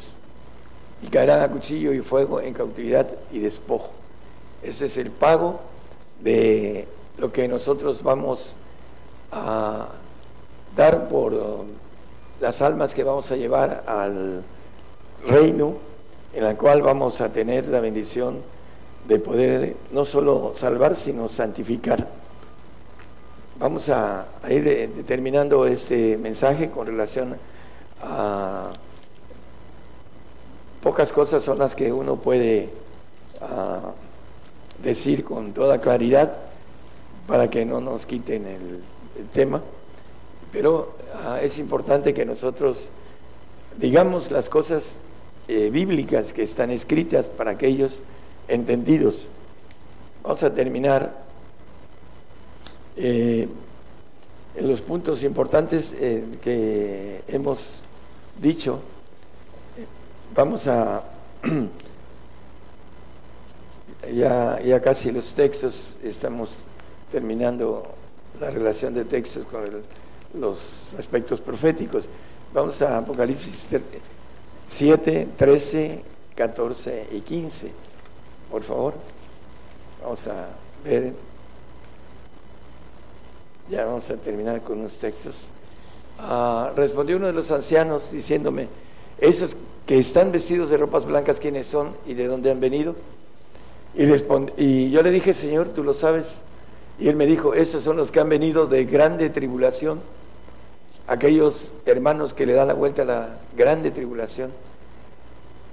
y 1.02 1.08
caerán 1.08 1.40
a 1.42 1.48
cuchillo 1.48 1.94
y 1.94 2.02
fuego 2.02 2.42
en 2.42 2.54
cautividad 2.54 3.08
y 3.32 3.40
despojo. 3.40 3.99
Ese 4.62 4.88
es 4.88 4.98
el 4.98 5.12
pago 5.12 5.60
de 6.22 6.88
lo 7.18 7.32
que 7.32 7.48
nosotros 7.48 8.04
vamos 8.04 8.56
a 9.32 9.88
dar 10.76 11.08
por 11.08 11.66
las 12.40 12.62
almas 12.62 12.94
que 12.94 13.04
vamos 13.04 13.32
a 13.32 13.36
llevar 13.36 13.84
al 13.88 14.44
reino 15.26 15.76
en 16.34 16.44
la 16.44 16.56
cual 16.56 16.82
vamos 16.82 17.22
a 17.22 17.32
tener 17.32 17.68
la 17.68 17.80
bendición 17.80 18.42
de 19.08 19.20
poder 19.20 19.76
no 19.92 20.06
solo 20.06 20.54
salvar, 20.56 20.96
sino 20.96 21.28
santificar. 21.28 22.08
Vamos 23.60 23.90
a, 23.90 24.28
ir 24.50 25.04
terminando 25.06 25.66
este 25.66 26.18
mensaje 26.18 26.70
con 26.70 26.88
relación 26.88 27.38
a 28.02 28.72
pocas 30.82 31.12
cosas 31.12 31.44
son 31.44 31.60
las 31.60 31.76
que 31.76 31.92
uno 31.92 32.16
puede 32.16 32.70
ah, 33.42 33.92
decir 34.84 35.24
con 35.24 35.54
toda 35.54 35.82
claridad 35.82 36.36
para 37.28 37.50
que 37.50 37.66
no 37.66 37.82
nos 37.82 38.06
quiten 38.06 38.46
el, 38.48 38.82
tema, 39.34 39.62
pero 40.50 40.94
ah, 41.26 41.40
es 41.42 41.60
importante 41.60 42.14
que 42.14 42.24
nosotros 42.24 42.90
digamos 43.78 44.32
las 44.32 44.48
cosas 44.48 44.96
eh, 45.50 45.70
bíblicas 45.70 46.32
que 46.32 46.44
están 46.44 46.72
escritas 46.72 47.26
para 47.26 47.52
aquellos 47.52 48.00
entendidos. 48.48 49.28
Vamos 50.24 50.42
a 50.44 50.54
terminar 50.54 51.22
eh, 52.96 53.50
en 54.56 54.68
los 54.68 54.82
puntos 54.82 55.24
importantes 55.24 55.94
eh, 56.00 56.24
que 56.42 57.24
hemos 57.28 57.76
dicho. 58.42 58.80
Vamos 60.36 60.68
a 60.68 61.04
ya, 64.08 64.60
ya 64.62 64.82
casi 64.82 65.12
los 65.12 65.34
textos, 65.34 65.96
estamos 66.04 66.54
terminando 67.12 67.84
la 68.40 68.50
relación 68.50 68.94
de 68.94 69.06
textos 69.06 69.46
con 69.46 69.62
los 70.40 70.94
aspectos 70.98 71.42
proféticos. 71.42 72.06
Vamos 72.54 72.82
a 72.82 72.98
Apocalipsis 72.98 73.70
7, 74.68 75.28
13, 75.36 76.04
14 76.36 77.08
y 77.12 77.22
15. 77.22 77.72
Por 78.50 78.64
favor, 78.64 78.94
vamos 80.02 80.28
a 80.28 80.48
ver. 80.84 81.14
Ya 83.70 83.86
vamos 83.86 84.10
a 84.10 84.16
terminar 84.16 84.62
con 84.62 84.80
unos 84.80 84.98
textos. 84.98 85.36
Ah, 86.18 86.72
respondió 86.76 87.18
uno 87.18 87.28
de 87.28 87.34
los 87.34 87.52
ancianos 87.52 88.12
diciéndome, 88.12 88.68
esos 89.20 89.56
que 89.86 90.00
están 90.00 90.32
vestidos 90.32 90.70
de 90.70 90.78
ropas 90.78 91.06
blancas, 91.06 91.40
¿quiénes 91.40 91.68
son 91.68 91.96
y 92.06 92.14
de 92.14 92.28
dónde 92.28 92.52
han 92.52 92.60
venido? 92.60 92.96
Y, 93.96 94.92
yo 94.92 95.02
le 95.02 95.12
dije, 95.12 95.34
Señor, 95.34 95.70
tú 95.70 95.84
lo 95.84 95.94
sabes. 95.94 96.44
Y 97.00 97.08
él 97.08 97.16
me 97.16 97.26
dijo, 97.26 97.54
esos 97.54 97.84
son 97.84 97.98
los 97.98 98.12
que 98.12 98.20
han 98.20 98.30
venido 98.30 98.68
de 98.68 98.86
grande 98.86 99.30
tribulación 99.30 100.02
aquellos 101.10 101.72
hermanos 101.88 102.36
que 102.36 102.46
le 102.46 102.54
dan 102.54 102.68
la 102.68 102.76
vuelta 102.76 103.02
a 103.02 103.06
la 103.06 103.30
grande 103.58 103.90
tribulación 103.90 104.52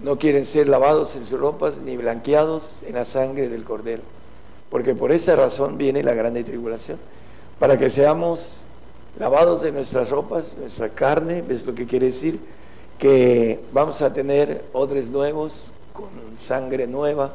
no 0.00 0.18
quieren 0.18 0.44
ser 0.44 0.68
lavados 0.68 1.14
en 1.16 1.26
sus 1.26 1.38
ropas 1.38 1.78
ni 1.78 1.96
blanqueados 1.96 2.80
en 2.86 2.94
la 2.94 3.04
sangre 3.04 3.48
del 3.48 3.64
cordero, 3.64 4.02
porque 4.70 4.94
por 4.94 5.12
esa 5.12 5.36
razón 5.36 5.78
viene 5.78 6.02
la 6.02 6.14
grande 6.14 6.44
tribulación, 6.44 6.98
para 7.58 7.78
que 7.78 7.90
seamos 7.90 8.58
lavados 9.18 9.62
de 9.62 9.72
nuestras 9.72 10.10
ropas, 10.10 10.54
nuestra 10.58 10.90
carne, 10.90 11.42
¿ves 11.42 11.64
lo 11.64 11.74
que 11.74 11.86
quiere 11.86 12.06
decir? 12.06 12.38
Que 12.98 13.60
vamos 13.72 14.02
a 14.02 14.12
tener 14.12 14.64
odres 14.72 15.08
nuevos, 15.08 15.70
con 15.92 16.08
sangre 16.36 16.86
nueva 16.86 17.32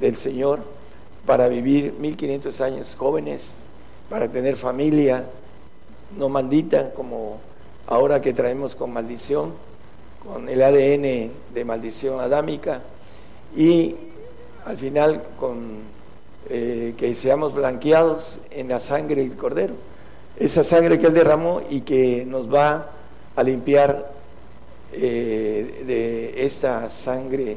del 0.00 0.16
Señor, 0.16 0.60
para 1.24 1.48
vivir 1.48 1.92
1500 1.94 2.60
años 2.60 2.94
jóvenes, 2.96 3.54
para 4.08 4.28
tener 4.28 4.56
familia, 4.56 5.24
no 6.16 6.28
maldita 6.28 6.92
como 6.92 7.40
ahora 7.86 8.20
que 8.20 8.32
traemos 8.32 8.74
con 8.74 8.92
maldición, 8.92 9.52
con 10.24 10.48
el 10.48 10.62
ADN 10.62 11.30
de 11.54 11.64
maldición 11.64 12.20
adámica 12.20 12.82
y 13.56 13.94
al 14.64 14.76
final 14.76 15.22
con 15.38 15.80
eh, 16.48 16.94
que 16.96 17.14
seamos 17.14 17.54
blanqueados 17.54 18.40
en 18.50 18.68
la 18.68 18.80
sangre 18.80 19.22
del 19.22 19.36
cordero, 19.36 19.74
esa 20.38 20.62
sangre 20.62 20.98
que 20.98 21.06
él 21.06 21.14
derramó 21.14 21.62
y 21.70 21.80
que 21.80 22.24
nos 22.26 22.52
va 22.52 22.90
a 23.34 23.42
limpiar 23.42 24.12
eh, 24.92 25.84
de 25.86 26.44
esta 26.44 26.88
sangre 26.90 27.56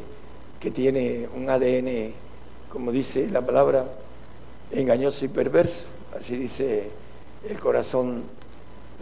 que 0.60 0.72
tiene 0.72 1.28
un 1.36 1.50
ADN, 1.50 2.14
como 2.72 2.92
dice 2.92 3.28
la 3.30 3.42
palabra, 3.42 3.86
engañoso 4.72 5.26
y 5.26 5.28
perverso, 5.28 5.86
así 6.18 6.38
dice 6.38 6.90
el 7.48 7.60
corazón 7.60 8.24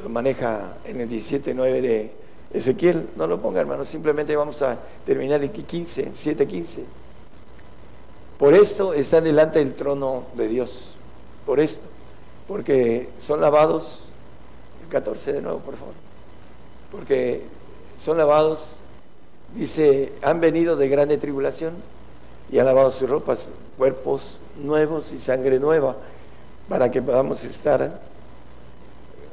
lo 0.02 0.10
maneja 0.10 0.78
en 0.86 1.02
el 1.02 1.10
17.9 1.10 1.82
de 1.82 2.12
Ezequiel. 2.54 3.10
No 3.16 3.28
lo 3.28 3.42
ponga, 3.42 3.62
hermano, 3.62 3.86
simplemente 3.86 4.36
vamos 4.36 4.62
a 4.62 4.78
terminar 5.06 5.42
el 5.42 5.52
15, 5.52 6.12
7.15. 6.14 6.84
Por 8.38 8.54
esto 8.54 8.94
están 8.94 9.24
delante 9.24 9.60
del 9.60 9.74
trono 9.74 10.26
de 10.36 10.48
Dios. 10.48 10.96
Por 11.46 11.60
esto. 11.60 11.88
Porque 12.48 13.10
son 13.22 13.42
lavados. 13.42 14.04
El 14.84 14.90
14 14.90 15.34
de 15.34 15.42
nuevo, 15.42 15.60
por 15.60 15.76
favor. 15.76 15.94
porque 16.92 17.42
son 18.00 18.18
lavados, 18.18 18.74
dice, 19.56 20.14
han 20.22 20.40
venido 20.40 20.76
de 20.76 20.88
grande 20.88 21.18
tribulación 21.18 21.74
y 22.52 22.60
han 22.60 22.66
lavado 22.66 22.92
sus 22.92 23.10
ropas, 23.10 23.50
cuerpos 23.78 24.40
nuevos 24.62 25.12
y 25.14 25.20
sangre 25.20 25.60
nueva, 25.60 25.96
para 26.70 26.90
que 26.92 27.02
podamos 27.02 27.44
estar 27.44 28.02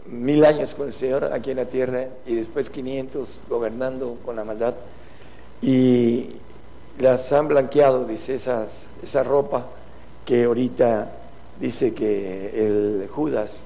mil 0.06 0.44
años 0.44 0.74
con 0.74 0.86
el 0.86 0.92
Señor 0.92 1.24
aquí 1.32 1.50
en 1.50 1.56
la 1.56 1.66
tierra 1.66 2.08
y 2.26 2.34
después 2.34 2.70
500 2.70 3.28
gobernando 3.48 4.18
con 4.24 4.36
la 4.36 4.44
maldad. 4.44 4.74
Y 5.62 6.36
las 6.98 7.32
han 7.32 7.48
blanqueado, 7.48 8.04
dice, 8.04 8.34
esas, 8.34 8.88
esa 9.02 9.24
ropa 9.24 9.66
que 10.24 10.44
ahorita 10.44 11.12
dice 11.60 11.94
que 11.94 12.50
el 12.66 13.08
Judas, 13.08 13.60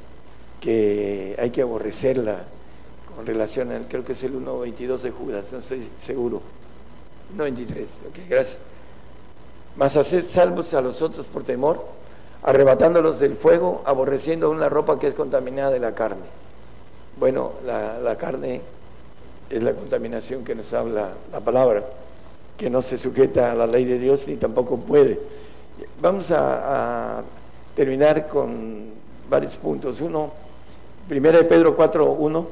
que 0.61 1.37
hay 1.39 1.51
que 1.51 1.63
aborrecerla 1.63 2.45
con 3.15 3.27
relación 3.27 3.73
al, 3.73 3.89
creo 3.89 4.05
que 4.05 4.13
es 4.13 4.23
el 4.23 4.35
1.22 4.35 4.99
de 5.01 5.11
Judas, 5.11 5.53
no 5.53 5.59
estoy 5.59 5.89
seguro. 6.01 6.41
1.23, 7.37 7.83
ok, 8.09 8.29
gracias. 8.29 8.59
Mas 9.77 9.97
hacer 9.97 10.25
salvos 10.25 10.75
a 10.75 10.81
los 10.81 11.03
otros 11.03 11.27
por 11.27 11.45
temor, 11.45 11.85
arrebatándolos 12.43 13.19
del 13.19 13.35
fuego, 13.35 13.83
aborreciendo 13.85 14.51
una 14.51 14.69
ropa 14.69 14.99
que 14.99 15.09
es 15.09 15.15
contaminada 15.15 15.71
de 15.71 15.81
la 15.81 15.95
carne. 15.95 16.25
Bueno, 17.19 17.53
la, 17.65 18.17
carne 18.17 18.61
es 19.51 19.63
la 19.63 19.73
contaminación 19.73 20.45
que 20.45 20.55
nos 20.55 20.73
habla 20.73 21.11
la 21.33 21.41
palabra, 21.41 21.85
que 22.57 22.71
no 22.71 22.81
se 22.81 22.97
sujeta 22.97 23.53
a 23.53 23.55
la 23.55 23.67
ley 23.67 23.85
de 23.85 23.99
Dios 23.99 24.27
ni 24.29 24.37
tampoco 24.37 24.79
puede. 24.79 25.19
Vamos 26.01 26.31
a, 26.31 27.23
terminar 27.75 28.27
con 28.27 28.91
varios 29.31 29.55
puntos. 29.55 30.01
Uno, 30.01 30.33
primera 31.07 31.39
de 31.39 31.45
Pedro 31.45 31.77
4.1, 31.77 32.47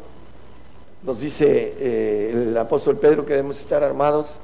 nos 1.02 1.20
dice 1.20 1.74
eh, 1.78 2.30
el 2.32 2.56
apóstol 2.56 2.96
Pedro 2.96 3.26
que 3.26 3.32
debemos 3.34 3.58
estar 3.58 3.82
armados 3.82 4.38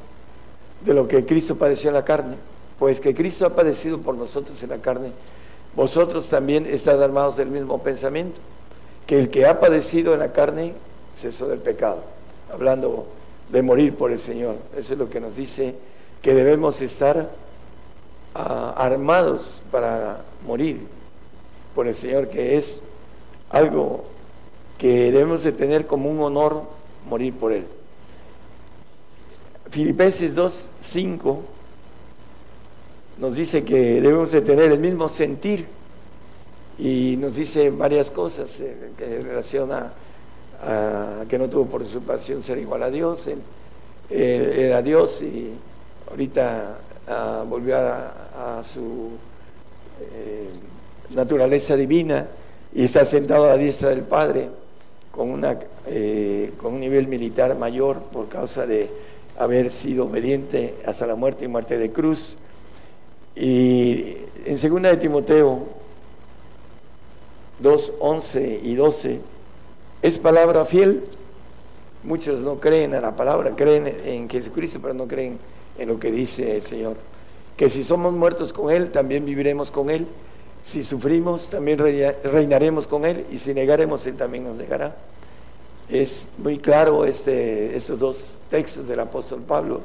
de 0.84 0.92
lo 0.92 1.06
que 1.06 1.24
Cristo 1.24 1.54
padeció 1.54 1.90
en 1.90 1.94
la 1.94 2.04
carne 2.04 2.36
pues 2.82 2.98
que 2.98 3.14
Cristo 3.14 3.46
ha 3.46 3.50
padecido 3.50 4.00
por 4.00 4.16
nosotros 4.16 4.60
en 4.64 4.70
la 4.70 4.78
carne, 4.78 5.12
vosotros 5.76 6.28
también 6.28 6.66
están 6.66 7.00
armados 7.00 7.36
del 7.36 7.46
mismo 7.46 7.80
pensamiento, 7.80 8.40
que 9.06 9.20
el 9.20 9.30
que 9.30 9.46
ha 9.46 9.60
padecido 9.60 10.14
en 10.14 10.18
la 10.18 10.32
carne 10.32 10.74
cesó 11.16 11.46
del 11.46 11.60
pecado, 11.60 12.02
hablando 12.52 13.06
de 13.52 13.62
morir 13.62 13.94
por 13.94 14.10
el 14.10 14.18
Señor. 14.18 14.56
Eso 14.76 14.94
es 14.94 14.98
lo 14.98 15.08
que 15.08 15.20
nos 15.20 15.36
dice 15.36 15.76
que 16.22 16.34
debemos 16.34 16.80
estar 16.80 17.30
ah, 18.34 18.74
armados 18.76 19.62
para 19.70 20.22
morir 20.44 20.84
por 21.76 21.86
el 21.86 21.94
Señor, 21.94 22.30
que 22.30 22.56
es 22.56 22.82
algo 23.50 24.06
que 24.76 25.12
debemos 25.12 25.44
de 25.44 25.52
tener 25.52 25.86
como 25.86 26.10
un 26.10 26.18
honor 26.18 26.64
morir 27.08 27.32
por 27.32 27.52
Él. 27.52 27.64
Filipenses 29.70 30.34
2, 30.34 30.70
5 30.80 31.42
nos 33.22 33.36
dice 33.36 33.62
que 33.62 34.00
debemos 34.00 34.32
de 34.32 34.40
tener 34.40 34.72
el 34.72 34.80
mismo 34.80 35.08
sentir 35.08 35.64
y 36.76 37.16
nos 37.20 37.36
dice 37.36 37.70
varias 37.70 38.10
cosas 38.10 38.58
eh, 38.58 38.90
en 38.98 39.22
relación 39.22 39.70
a, 39.70 39.92
que 41.28 41.38
no 41.38 41.48
tuvo 41.48 41.66
por 41.66 41.86
su 41.86 42.02
pasión 42.02 42.42
ser 42.42 42.58
igual 42.58 42.82
a 42.82 42.90
Dios, 42.90 43.28
él, 43.28 43.40
era 44.10 44.82
Dios 44.82 45.22
y 45.22 45.52
ahorita 46.10 46.78
ah, 47.06 47.44
volvió 47.48 47.76
a, 47.76 48.60
su 48.64 49.10
eh, 50.00 50.48
naturaleza 51.14 51.76
divina 51.76 52.26
y 52.74 52.84
está 52.84 53.04
sentado 53.04 53.44
a 53.44 53.48
la 53.50 53.56
diestra 53.56 53.90
del 53.90 54.02
Padre 54.02 54.48
con, 55.12 55.30
una, 55.30 55.60
eh, 55.86 56.54
con 56.60 56.74
un 56.74 56.80
nivel 56.80 57.06
militar 57.06 57.56
mayor 57.56 58.02
por 58.02 58.28
causa 58.28 58.66
de 58.66 58.90
haber 59.38 59.70
sido 59.70 60.06
obediente 60.06 60.74
hasta 60.84 61.06
la 61.06 61.14
muerte 61.14 61.44
y 61.44 61.48
muerte 61.48 61.78
de 61.78 61.92
cruz. 61.92 62.36
Y 63.34 64.16
en 64.44 64.58
segunda 64.58 64.90
de 64.90 64.96
Timoteo 64.96 65.66
2, 67.60 67.92
11 68.00 68.60
y 68.62 68.74
12, 68.74 69.20
es 70.02 70.18
palabra 70.18 70.64
fiel. 70.64 71.04
Muchos 72.02 72.40
no 72.40 72.58
creen 72.58 72.94
a 72.94 73.00
la 73.00 73.14
palabra, 73.14 73.54
creen 73.54 73.94
en 74.04 74.28
Jesucristo, 74.28 74.80
pero 74.82 74.92
no 74.94 75.06
creen 75.06 75.38
en 75.78 75.88
lo 75.88 75.98
que 75.98 76.10
dice 76.10 76.56
el 76.56 76.62
Señor. 76.62 76.96
Que 77.56 77.70
si 77.70 77.84
somos 77.84 78.12
muertos 78.12 78.52
con 78.52 78.72
Él, 78.72 78.90
también 78.90 79.24
viviremos 79.24 79.70
con 79.70 79.88
Él. 79.88 80.06
Si 80.64 80.82
sufrimos, 80.82 81.50
también 81.50 81.78
reinaremos 81.78 82.86
con 82.86 83.04
Él. 83.04 83.24
Y 83.30 83.38
si 83.38 83.54
negaremos, 83.54 84.06
Él 84.06 84.16
también 84.16 84.44
nos 84.44 84.58
dejará. 84.58 84.96
Es 85.88 86.28
muy 86.38 86.58
claro 86.58 87.04
este, 87.04 87.76
estos 87.76 87.98
dos 87.98 88.40
textos 88.50 88.88
del 88.88 89.00
apóstol 89.00 89.42
Pablo. 89.42 89.80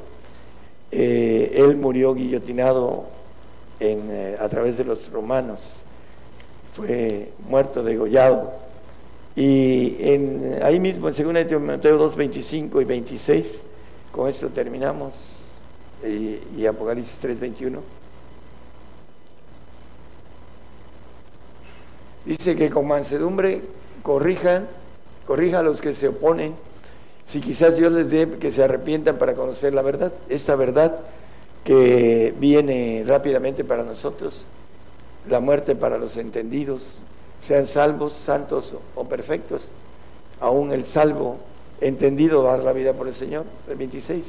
Eh, 0.90 1.52
él 1.56 1.76
murió 1.76 2.14
guillotinado 2.14 3.04
eh, 3.80 4.36
a 4.40 4.48
través 4.48 4.76
de 4.76 4.84
los 4.84 5.10
romanos. 5.10 5.60
Fue 6.74 7.32
muerto, 7.48 7.82
degollado. 7.82 8.52
Y 9.36 9.96
en, 10.00 10.58
ahí 10.62 10.80
mismo, 10.80 11.08
en 11.08 11.14
2 11.14 11.46
Timoteo 11.46 11.96
2, 11.96 12.16
25 12.16 12.80
y 12.80 12.84
26, 12.84 13.62
con 14.10 14.28
esto 14.28 14.48
terminamos, 14.48 15.14
y, 16.04 16.40
y 16.56 16.66
Apocalipsis 16.66 17.18
3, 17.18 17.38
21. 17.38 17.80
Dice 22.24 22.56
que 22.56 22.68
con 22.68 22.86
mansedumbre 22.86 23.62
corrijan, 24.02 24.68
corrijan 25.26 25.60
a 25.60 25.62
los 25.62 25.80
que 25.80 25.94
se 25.94 26.08
oponen, 26.08 26.54
si 27.24 27.40
quizás 27.40 27.76
Dios 27.76 27.92
les 27.92 28.10
dé 28.10 28.28
que 28.38 28.50
se 28.50 28.64
arrepientan 28.64 29.18
para 29.18 29.34
conocer 29.34 29.72
la 29.72 29.82
verdad. 29.82 30.12
Esta 30.28 30.56
verdad 30.56 30.98
que 31.64 32.34
viene 32.38 33.04
rápidamente 33.06 33.64
para 33.64 33.82
nosotros, 33.82 34.46
la 35.28 35.40
muerte 35.40 35.76
para 35.76 35.98
los 35.98 36.16
entendidos, 36.16 37.00
sean 37.40 37.66
salvos, 37.66 38.12
santos 38.12 38.74
o 38.94 39.04
perfectos, 39.04 39.68
aún 40.40 40.72
el 40.72 40.84
salvo 40.84 41.36
entendido 41.80 42.42
va 42.42 42.54
a 42.54 42.56
dar 42.56 42.64
la 42.64 42.72
vida 42.72 42.94
por 42.94 43.06
el 43.06 43.14
Señor, 43.14 43.44
el 43.68 43.76
26. 43.76 44.24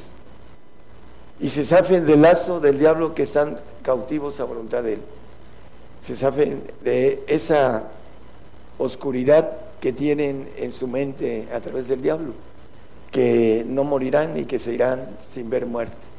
Y 1.40 1.48
se 1.48 1.64
safen 1.64 2.06
del 2.06 2.22
lazo 2.22 2.60
del 2.60 2.78
diablo 2.78 3.14
que 3.14 3.22
están 3.22 3.58
cautivos 3.82 4.38
a 4.40 4.44
voluntad 4.44 4.82
de 4.82 4.94
él. 4.94 5.02
Se 6.02 6.14
safen 6.14 6.62
de 6.82 7.24
esa 7.26 7.84
oscuridad 8.78 9.52
que 9.80 9.92
tienen 9.92 10.48
en 10.56 10.72
su 10.72 10.86
mente 10.86 11.48
a 11.52 11.60
través 11.60 11.88
del 11.88 12.02
diablo, 12.02 12.32
que 13.10 13.64
no 13.66 13.84
morirán 13.84 14.38
y 14.38 14.44
que 14.44 14.58
se 14.58 14.74
irán 14.74 15.16
sin 15.30 15.48
ver 15.48 15.66
muerte 15.66 16.09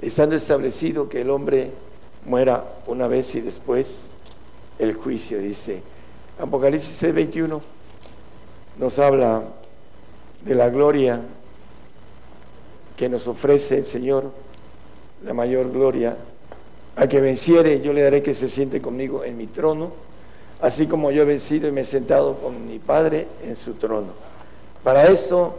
estando 0.00 0.36
establecido 0.36 1.08
que 1.08 1.22
el 1.22 1.30
hombre 1.30 1.70
muera 2.24 2.64
una 2.86 3.08
vez 3.08 3.34
y 3.34 3.40
después 3.40 4.02
el 4.78 4.94
juicio, 4.94 5.38
dice. 5.38 5.82
Apocalipsis 6.38 7.12
21 7.12 7.60
nos 8.78 8.98
habla 8.98 9.42
de 10.44 10.54
la 10.54 10.70
gloria 10.70 11.20
que 12.96 13.08
nos 13.08 13.26
ofrece 13.26 13.78
el 13.78 13.86
Señor, 13.86 14.30
la 15.24 15.34
mayor 15.34 15.70
gloria. 15.70 16.16
Al 16.94 17.08
que 17.08 17.20
venciere, 17.20 17.80
yo 17.80 17.92
le 17.92 18.02
daré 18.02 18.22
que 18.22 18.34
se 18.34 18.48
siente 18.48 18.80
conmigo 18.80 19.24
en 19.24 19.36
mi 19.36 19.46
trono, 19.46 19.92
así 20.60 20.86
como 20.86 21.10
yo 21.10 21.22
he 21.22 21.24
vencido 21.24 21.68
y 21.68 21.72
me 21.72 21.82
he 21.82 21.84
sentado 21.84 22.38
con 22.38 22.66
mi 22.66 22.78
Padre 22.78 23.26
en 23.42 23.56
su 23.56 23.74
trono. 23.74 24.12
Para 24.84 25.06
esto 25.08 25.56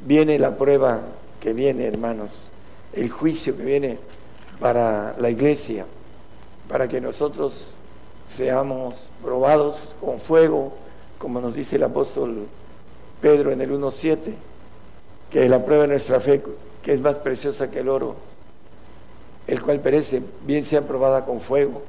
viene 0.00 0.38
la 0.38 0.56
prueba 0.56 1.00
que 1.40 1.52
viene, 1.52 1.86
hermanos 1.86 2.50
el 2.96 3.10
juicio 3.10 3.56
que 3.56 3.62
viene 3.62 3.98
para 4.58 5.14
la 5.18 5.30
iglesia, 5.30 5.86
para 6.68 6.88
que 6.88 7.00
nosotros 7.00 7.74
seamos 8.26 9.08
probados 9.22 9.82
con 10.00 10.18
fuego, 10.18 10.72
como 11.18 11.40
nos 11.40 11.54
dice 11.54 11.76
el 11.76 11.84
apóstol 11.84 12.46
Pedro 13.20 13.52
en 13.52 13.60
el 13.60 13.70
1.7, 13.70 14.18
que 15.30 15.48
la 15.48 15.64
prueba 15.64 15.82
de 15.82 15.88
nuestra 15.88 16.20
fe, 16.20 16.42
que 16.82 16.94
es 16.94 17.00
más 17.00 17.16
preciosa 17.16 17.70
que 17.70 17.80
el 17.80 17.88
oro, 17.88 18.16
el 19.46 19.62
cual 19.62 19.80
perece, 19.80 20.22
bien 20.44 20.64
sea 20.64 20.82
probada 20.82 21.24
con 21.24 21.40
fuego, 21.40 21.82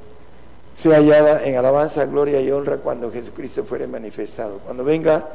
sea 0.76 0.97
hallada 0.97 1.43
en 1.45 1.58
alabanza, 1.58 2.05
gloria 2.05 2.39
y 2.41 2.51
honra 2.51 2.78
cuando 2.78 3.12
Jesucristo 3.12 3.64
fuere 3.64 3.88
manifestado. 3.88 4.60
Cuando 4.60 4.84
venga 4.84 5.28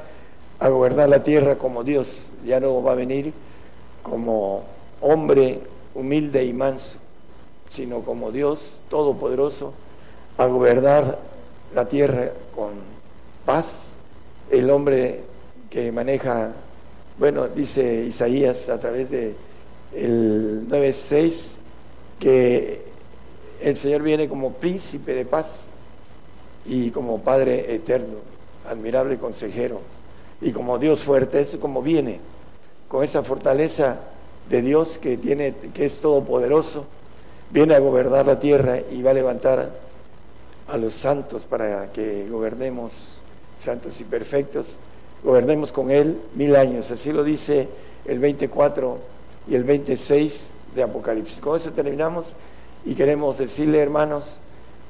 a 0.61 0.69
gobernar 0.69 1.09
la 1.09 1.23
tierra 1.25 1.57
como 1.59 1.83
Dios, 1.83 2.29
ya 2.45 2.61
no 2.61 2.81
va 2.83 2.93
a 2.93 2.95
venir 2.95 3.33
como 4.05 4.65
hombre 5.03 5.61
humilde 5.95 6.45
y 6.45 6.53
manso, 6.53 6.97
sino 7.71 8.01
como 8.01 8.31
Dios 8.33 8.81
todopoderoso, 8.89 9.75
a 10.39 10.47
gobernar 10.47 11.19
la 11.75 11.87
tierra 11.87 12.33
con 12.55 12.71
paz. 13.45 13.89
El 14.51 14.71
hombre 14.71 15.23
que 15.69 15.93
maneja, 15.93 16.53
bueno, 17.19 17.49
dice 17.49 18.05
Isaías 18.07 18.69
a 18.69 18.79
través 18.79 19.11
de 19.11 19.35
el 19.95 20.67
9.6, 20.69 21.33
que 22.19 22.83
el 23.61 23.77
Señor 23.77 24.03
viene 24.03 24.29
como 24.29 24.55
príncipe 24.55 25.15
de 25.15 25.25
paz 25.25 25.67
y 26.65 26.91
como 26.91 27.21
Padre 27.21 27.75
eterno, 27.75 28.19
admirable 28.69 29.19
consejero, 29.19 29.81
y 30.41 30.53
como 30.53 30.79
Dios 30.79 31.03
fuerte, 31.03 31.41
eso 31.41 31.59
como 31.59 31.83
viene 31.83 32.21
con 32.89 33.03
esa 33.03 33.23
fortaleza 33.23 33.99
de 34.49 34.63
Dios 34.63 34.99
que, 34.99 35.17
tiene, 35.17 35.55
que 35.75 35.85
es 35.85 36.01
todopoderoso, 36.01 36.85
viene 37.51 37.75
a 37.75 37.81
gobernar 37.81 38.27
la 38.27 38.39
tierra 38.39 38.79
y 38.91 39.03
va 39.03 39.11
a 39.11 39.15
levantar 39.15 39.73
a 40.69 40.77
los 40.77 40.95
santos 40.95 41.43
para 41.43 41.93
que 41.93 42.29
gobernemos, 42.29 42.93
santos 43.61 44.01
y 44.01 44.05
perfectos, 44.05 44.77
gobernemos 45.23 45.73
con 45.73 45.91
Él 45.91 46.21
mil 46.35 46.57
años. 46.57 46.91
Así 46.91 47.13
lo 47.13 47.25
dice 47.25 47.69
el 48.05 48.19
24 48.19 48.99
y 49.49 49.55
el 49.55 49.65
26 49.65 50.51
de 50.75 50.83
Apocalipsis. 50.83 51.41
Con 51.41 51.57
eso 51.57 51.73
terminamos 51.73 52.35
y 52.85 52.95
queremos 52.95 53.39
decirle, 53.39 53.79
hermanos, 53.79 54.39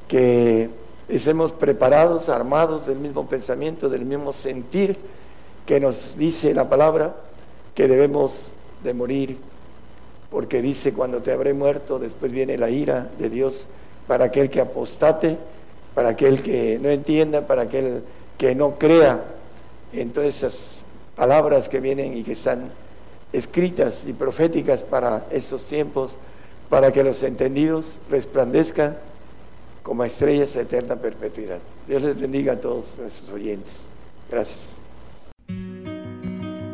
que 0.09 0.71
estemos 1.09 1.53
preparados, 1.53 2.29
armados 2.29 2.87
del 2.87 2.99
mismo 2.99 3.29
pensamiento, 3.29 3.89
del 3.89 4.05
mismo 4.05 4.33
sentir 4.33 4.97
que 5.67 5.81
nos 5.81 6.17
dice 6.17 6.55
la 6.55 6.69
palabra, 6.69 7.17
que 7.75 7.89
debemos 7.89 8.53
de 8.83 8.95
morir, 8.95 9.39
porque 10.31 10.63
dice, 10.63 10.93
cuando 10.93 11.21
te 11.21 11.33
habré 11.33 11.53
muerto, 11.55 11.99
después 11.99 12.33
viene 12.33 12.57
la 12.57 12.71
ira 12.71 13.11
de 13.19 13.29
Dios 13.29 13.67
para 14.07 14.27
aquel 14.27 14.51
que 14.51 14.61
apostate, 14.61 15.37
para 15.95 16.11
aquel 16.11 16.43
que 16.43 16.79
no 16.81 16.89
entienda, 16.89 17.47
para 17.47 17.63
aquel 17.63 18.03
que 18.39 18.55
no 18.55 18.79
crea 18.79 19.23
en 19.93 20.11
todas 20.11 20.31
esas 20.37 20.85
palabras 21.15 21.69
que 21.69 21.81
vienen 21.81 22.17
y 22.17 22.23
que 22.23 22.33
están 22.33 22.73
escritas 23.33 24.05
y 24.07 24.13
proféticas 24.13 24.83
para 24.83 25.27
estos 25.31 25.65
tiempos, 25.67 26.13
para 26.69 26.93
que 26.93 27.05
los 27.05 27.23
entendidos 27.23 28.01
resplandezcan 28.11 28.97
como 29.83 30.05
estrellas 30.05 30.55
de 30.55 30.63
eterna 30.63 30.97
perpetuidad. 30.97 31.61
Dios 31.87 32.03
les 32.03 32.19
bendiga 32.19 32.55
a 32.55 32.61
todos 32.61 32.99
nuestros 32.99 33.31
oyentes. 33.31 33.73
Gracias. 34.31 34.82